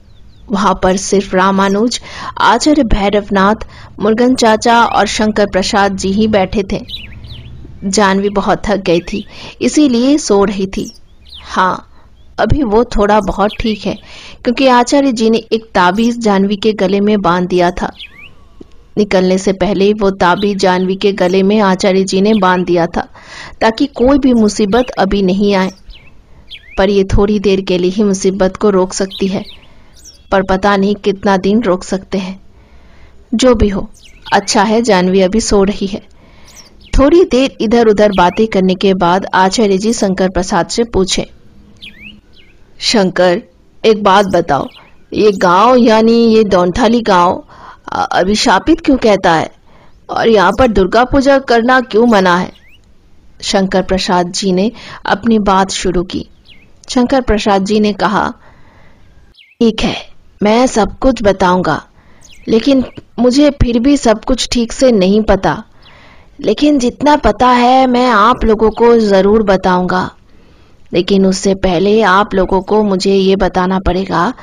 वहाँ 0.51 0.79
पर 0.83 0.97
सिर्फ़ 0.97 1.35
रामानुज, 1.35 2.01
आचार्य 2.37 2.83
भैरवनाथ, 2.83 3.55
मुर्गन 3.99 4.35
चाचा 4.35 4.83
और 4.83 5.07
शंकर 5.07 5.45
प्रसाद 5.45 5.97
जी 5.97 6.11
ही 6.11 6.27
बैठे 6.27 6.63
थे। 6.63 6.85
जानवी 7.85 8.29
बहुत 8.29 8.61
थक 8.65 8.77
गई 8.77 8.99
थी, 8.99 9.25
इसीलिए 9.61 10.17
सो 10.17 10.43
रही 10.43 10.67
थी। 10.67 10.91
हाँ 11.43 11.87
अभी 12.39 12.63
वो 12.63 12.83
थोड़ा 12.83 13.19
बहुत 13.19 13.51
ठीक 13.59 13.85
है। 13.85 13.97
क्योंकि 14.45 14.67
आचार्य 14.67 15.11
जी 15.11 15.29
ने 15.29 15.37
एक 15.53 15.65
ताबीज 15.75 16.17
जानवी 16.19 16.55
के 16.55 16.71
गले 16.73 16.99
में 16.99 17.19
बाँध 17.21 17.47
दिया 17.47 17.69
था। 17.71 17.91
निकलने 18.97 19.37
से 19.37 19.51
पहले 19.53 19.91
वो 19.93 20.09
ताबीज 20.11 20.57
जानवी 20.57 20.95
के 20.95 21.11
गले 21.13 21.41
में 21.43 21.59
आचार्य 21.61 22.03
जी 22.03 22.21
ने 22.21 22.33
बाँध 22.33 22.65
दिया 22.65 22.85
था, 22.87 23.01
ताकि 23.61 23.85
कोई 23.95 24.17
भी 24.17 24.33
मुसीबत 24.33 24.89
अभी 24.99 25.21
नहीं 25.21 25.53
आए। 25.55 25.69
पर 26.77 26.89
ये 26.89 27.03
थोड़ी 27.13 27.39
देर 27.39 27.61
के 27.61 27.77
लिए 27.77 27.91
ही 27.91 28.03
मुसीबत 28.03 28.57
को 28.57 28.69
रोक 28.69 28.93
सकती 28.93 29.27
है, 29.27 29.43
पर 30.31 30.43
पता 30.43 30.75
नहीं 30.77 30.95
कितना 30.95 31.37
दिन 31.39 31.61
रोक 31.63 31.83
सकते 31.83 32.17
हैं। 32.17 32.39
जो 33.33 33.53
भी 33.55 33.69
हो 33.69 33.87
अच्छा 34.33 34.63
है 34.63 34.81
जानवी 34.81 35.21
अभी 35.21 35.41
सो 35.41 35.63
रही 35.63 35.87
है। 35.87 36.01
थोड़ी 36.93 37.23
देर 37.25 37.55
इधर 37.61 37.87
उधर 37.87 38.11
बातें 38.17 38.45
करने 38.47 38.75
के 38.75 38.93
बाद 38.95 39.25
आचार्य 39.35 39.77
जी 39.77 39.93
शंकर 39.93 40.29
प्रसाद 40.29 40.67
से 40.67 40.83
पूछे, 40.83 41.25
शंकर 42.81 43.41
एक 43.83 44.03
बात 44.03 44.25
बताओ, 44.27 44.67
ये 45.11 45.31
गाँव 45.33 45.75
यानी 45.77 46.13
ये 46.25 46.43
दौनथाली 46.45 47.01
गाँव 47.03 47.43
अभिशापित 47.91 48.81
क्यों 48.81 48.97
कहता 48.97 49.33
है? 49.33 49.49
और 50.09 50.27
यहाँ 50.27 50.51
पर 50.59 50.67
दुर्गा 50.69 51.03
पूजा 51.05 51.37
करना 51.41 51.79
क्यों 51.81 52.05
मना 52.07 52.35
है? 52.37 52.51
शंकर 53.41 53.81
प्रसाद 53.83 54.31
जी 54.31 54.51
ने 54.51 54.71
अपनी 55.07 55.39
बात 55.41 55.71
शुरू 55.71 56.03
की। 56.03 56.25
शंकर 56.89 57.21
प्रसाद 57.21 57.65
जी 57.65 57.79
ने 57.79 57.93
कहा, 57.93 58.27
ठीक 59.61 59.81
है, 59.81 59.95
मैं 60.41 60.65
सब 60.67 60.97
कुछ 60.99 61.23
बताऊँगा, 61.23 61.81
लेकिन 62.47 62.83
मुझे 63.19 63.49
फिर 63.61 63.79
भी 63.79 63.97
सब 63.97 64.23
कुछ 64.25 64.47
ठीक 64.51 64.71
से 64.71 64.91
नहीं 64.91 65.21
पता। 65.23 65.61
लेकिन 66.39 66.79
जितना 66.79 67.15
पता 67.17 67.47
है, 67.47 67.85
मैं 67.87 68.07
आप 68.07 68.45
लोगों 68.45 68.69
को 68.71 68.97
ज़रूर 68.99 69.43
बताऊँगा। 69.43 70.09
लेकिन 70.93 71.25
उससे 71.25 71.53
पहले 71.55 72.01
आप 72.03 72.33
लोगों 72.35 72.61
को 72.61 72.81
मुझे 72.83 73.13
ये 73.13 73.35
बताना 73.35 73.79
पड़ेगा 73.79 74.33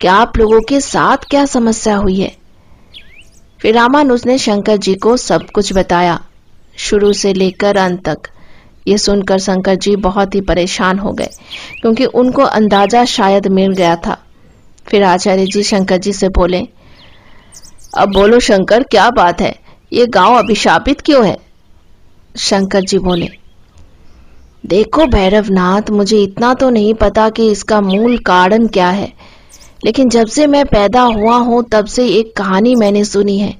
कि 0.00 0.06
आप 0.08 0.38
लोगों 0.38 0.60
के 0.60 0.80
साथ 0.80 1.24
क्या 1.30 1.44
समस्या 1.46 1.96
हुई 1.96 2.16
है। 2.16 2.32
फिर 3.60 3.74
रामानुज 3.74 4.26
ने 4.26 4.38
शंकर 4.38 4.76
जी 4.76 4.94
को 4.96 5.16
सब 5.18 5.48
कुछ 5.50 5.72
बताया। 5.72 6.20
शुरू 6.78 7.12
से 7.12 7.32
लेकर 7.34 7.76
अंत 7.76 8.04
तक 8.04 8.28
ये 8.88 8.96
सुनकर 8.98 9.38
शंकर 9.38 9.74
जी 9.76 9.94
बहुत 9.98 10.34
ही 10.34 10.40
परेशान 10.40 10.98
हो 10.98 11.12
गए, 11.12 11.28
क्योंकि 11.80 12.04
उनको 12.04 12.42
अंदाज़ा 12.42 13.04
शायद 13.06 13.46
मिल 13.48 13.72
गया 13.72 13.96
था। 13.96 14.16
फिर 14.86 15.02
आचार्य 15.04 15.44
जी 15.46 15.62
शंकर 15.62 15.96
जी 15.96 16.12
से 16.12 16.28
बोले, 16.30 16.60
अब 17.98 18.12
बोलो 18.12 18.38
शंकर, 18.40 18.82
क्या 18.82 19.10
बात 19.10 19.40
है? 19.40 19.54
ये 19.92 20.06
गाँव 20.08 20.38
अभिशापित 20.38 21.00
क्यों 21.00 21.26
है? 21.26 21.36
शंकर 22.38 22.80
जी 22.82 22.98
बोले 23.00 23.28
देखो 24.64 25.06
भैरवनाथ, 25.06 25.90
मुझे 25.90 26.22
इतना 26.22 26.54
तो 26.54 26.70
नहीं 26.70 26.94
पता 26.94 27.28
कि 27.28 27.50
इसका 27.50 27.80
मूल 27.80 28.16
कारण 28.18 28.66
क्या 28.66 28.88
है। 28.88 29.12
लेकिन 29.84 30.08
जब 30.08 30.26
से 30.26 30.46
मैं 30.46 30.64
पैदा 30.66 31.02
हुआ 31.02 31.36
हूँ, 31.36 31.62
तब 31.72 31.86
से 31.86 32.06
एक 32.08 32.36
कहानी 32.36 32.74
मैंने 32.74 33.04
सुनी 33.04 33.38
है। 33.38 33.54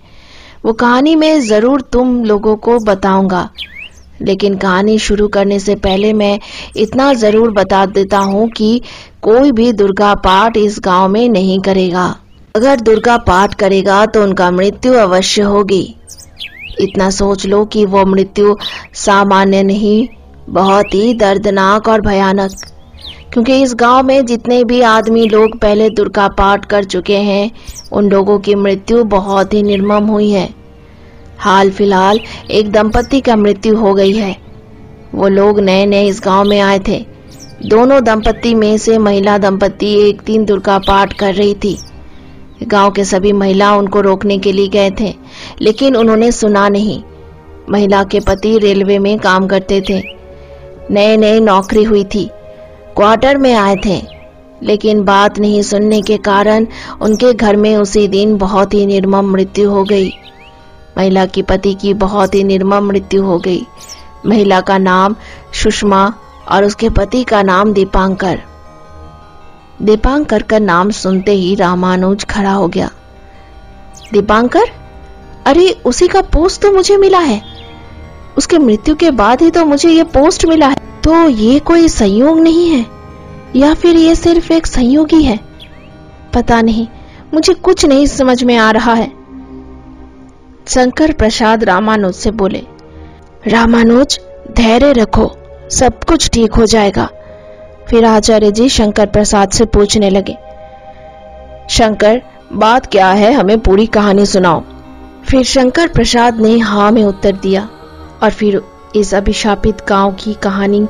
वो 0.65 0.73
कहानी 0.73 1.15
मैं 1.17 1.41
ज़रूर 1.41 1.81
तुम 1.83 2.25
लोगों 2.25 2.57
को 2.57 2.79
बताऊँगा। 2.79 3.49
लेकिन 4.23 4.57
कहानी 4.57 4.99
शुरू 4.99 5.29
करने 5.29 5.59
से 5.59 5.75
पहले 5.75 6.13
मैं 6.13 6.39
इतना 6.77 7.13
ज़रूर 7.15 7.51
बता 7.51 7.85
देता 7.87 8.19
हूँ 8.19 8.49
कि 8.49 8.81
कोई 9.23 9.53
भी 9.53 9.73
दुर्गा 9.73 10.15
पाठ 10.15 10.57
इस 10.57 10.79
गाँव 10.85 11.09
में 11.09 11.29
नहीं 11.29 11.61
करेगा। 11.61 12.07
अगर 12.57 12.81
दुर्गा 12.81 13.17
पाठ 13.17 13.55
करेगा 13.55 14.05
तो 14.07 14.23
उनका 14.23 14.51
मृत्यु 14.51 14.95
अवश्य 14.95 15.43
होगी। 15.43 15.83
इतना 16.81 17.11
सोच 17.11 17.47
लो 17.47 17.65
कि 17.65 17.85
वो 17.85 18.05
मृत्यु 18.05 18.57
सामान्य 18.95 19.63
नहीं 19.63 20.09
बहुत 20.51 20.95
ही 20.95 21.15
दर्दनाक 21.15 21.89
और 21.89 22.01
भयानक। 22.01 22.51
क्योंकि 23.33 23.63
इस 23.63 23.75
गाँव 23.75 24.03
में 24.03 24.27
जितने 24.27 24.65
भी 24.65 24.81
आदमी 24.81 25.29
लोग 25.29 25.59
पहले 25.59 25.91
दुर्गा 25.91 26.29
पाठ 26.29 26.65
कर 26.65 26.85
चुके 26.85 27.17
हैं, 27.17 27.51
उन 27.93 28.11
लोगों 28.11 28.39
की 28.39 28.55
मृत्यु 28.55 29.05
बहुत 29.05 29.55
ही 29.55 29.63
निर्मम 29.63 30.05
हुई 30.05 30.31
है। 30.31 30.55
हाल 31.39 31.71
फ़िलहाल 31.71 32.21
एक 32.51 32.73
दंपति 32.73 33.21
का 33.21 33.37
मृत्यु 33.37 33.77
हो 33.77 33.95
गई 33.95 34.13
है। 34.13 34.37
वो 35.15 35.29
लोग 35.29 35.61
नए 35.61 35.87
नए 35.87 36.07
इस 36.07 36.21
गाँव 36.25 36.45
में 36.45 36.61
आए 36.61 36.79
थे। 36.79 37.07
दोनों 37.67 38.05
दंपति 38.05 38.55
में 38.55 38.79
से 38.79 38.99
महिला 38.99 39.39
दंपति 39.39 40.09
एक 40.09 40.23
दिन 40.27 40.45
दुर्गा 40.45 40.79
पाठ 40.79 41.13
कर 41.13 41.35
रही 41.35 41.55
थी। 41.55 41.79
गाँव 42.63 42.91
के 42.91 43.05
सभी 43.05 43.33
महिला 43.33 43.77
उनको 43.77 44.01
रोकने 44.01 44.39
के 44.39 44.53
लिए 44.53 44.69
गए 44.69 44.91
थे, 44.91 45.15
लेकिन 45.63 45.97
उन्होंने 45.97 46.33
सुना 46.33 46.69
नहीं। 46.69 47.03
महिला 47.71 48.05
के 48.05 48.21
पति 48.21 48.59
रेलवे 48.59 48.99
में 48.99 49.19
काम 49.19 49.47
करते 49.47 49.81
थे। 49.81 50.20
नए 50.91 51.17
नए 51.17 51.41
नौकरी 51.41 51.83
हुई 51.85 52.05
थी। 52.05 52.25
क्वार्टर 52.97 53.37
में 53.37 53.55
आए 53.55 53.77
थे, 53.77 54.01
लेकिन 54.63 55.03
बात 55.05 55.39
नहीं 55.39 55.63
सुनने 55.63 56.01
के 56.03 56.17
कारण 56.19 56.67
उनके 57.01 57.33
घर 57.33 57.57
में 57.57 57.77
उसी 57.77 58.07
दिन 58.09 58.37
बहुत 58.39 58.75
ही 58.75 58.85
निर्मम 58.87 59.31
मृत्यु 59.33 59.71
हो 59.71 59.83
गई। 59.85 60.11
महिला 60.99 61.25
की 61.27 61.43
पति 61.43 61.75
की 61.75 61.95
बहुत 61.95 62.35
ही 62.35 62.43
निर्मम 62.45 62.87
मृत्यु 62.87 63.25
हो 63.25 63.39
गई। 63.39 63.67
महिला 64.27 64.61
का 64.61 64.79
नाम 64.79 65.15
सुषमा 65.55 66.13
और 66.49 66.65
उसके 66.65 66.89
पति 66.89 67.23
का 67.25 67.43
नाम 67.43 67.73
दीपांकर। 67.73 68.43
दीपांकर 69.83 70.43
का 70.43 70.59
नाम 70.59 70.91
सुनते 70.91 71.33
ही 71.33 71.55
रामानुज 71.55 72.25
खड़ा 72.25 72.53
हो 72.53 72.69
गया। 72.69 72.91
दीपांकर, 74.13 74.71
अरे 75.47 75.71
उसी 75.85 76.09
का 76.09 76.21
पोस्ट 76.23 76.63
तो 76.63 76.73
मुझे 76.73 76.97
मिला 76.97 77.19
है। 77.19 77.43
उसके 78.39 78.59
मृत्यु 78.59 78.95
के 78.95 79.11
बाद 79.11 79.43
ही 79.43 79.51
तो 79.51 79.65
मुझे 79.65 79.91
ये 79.91 80.05
पोस्ट 80.05 80.47
मिला 80.47 80.67
है। 80.67 80.80
तो 81.05 81.29
ये 81.29 81.59
कोई 81.59 81.89
संयोग 81.89 82.41
नहीं 82.41 82.69
है? 82.69 82.87
या 83.57 83.75
फिर 83.75 83.97
ये 83.97 84.15
सिर्फ़ 84.15 84.53
एक 84.53 84.67
संयोग 84.67 85.13
ही? 85.13 85.39
पता 86.35 86.61
नहीं, 86.63 86.87
मुझे 87.35 87.55
कुछ 87.55 87.85
नहीं 87.87 88.07
समझ 88.07 88.43
में 88.45 88.57
आ 88.57 88.71
रहा 88.71 88.93
है। 88.95 89.09
शंकर 90.69 91.13
प्रसाद 91.13 91.65
रामानुज 91.65 92.15
से 92.15 92.31
बोले, 92.31 92.63
रामानुज, 93.47 94.19
धैर्य 94.51 94.93
रखो, 94.93 95.31
सब 95.71 96.05
कुछ 96.05 96.29
ठीक 96.31 96.55
हो 96.55 96.67
जाएगा। 96.67 97.09
फिर 97.89 98.05
आचार्य 98.05 98.51
जी 98.51 98.69
शंकर 98.69 99.07
प्रसाद 99.07 99.51
से 99.51 99.65
पूछने 99.65 100.11
लगे, 100.11 100.37
शंकर, 101.71 102.21
बात 102.53 102.87
क्या 102.87 103.09
है? 103.09 103.33
हमें 103.33 103.59
पूरी 103.61 103.87
कहानी 103.87 104.27
सुनाओ। 104.27 104.63
फिर 105.25 105.43
शंकर 105.45 105.89
प्रसाद 105.89 106.41
ने 106.41 106.59
हाँ 106.59 106.91
में 106.93 107.05
उत्तर 107.05 107.33
दिया 107.33 107.69
और 108.23 108.31
फिर 108.31 108.57
इस 108.97 109.15
अभिशापित 109.15 109.85
गाँव 109.89 110.15
की 110.15 110.35
कहानी 110.35 110.87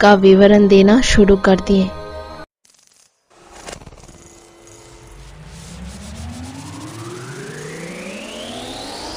का 0.00 0.14
विवरण 0.14 0.68
देना 0.68 1.00
शुरू 1.00 1.36
कर 1.36 1.60
दिए 1.60 1.90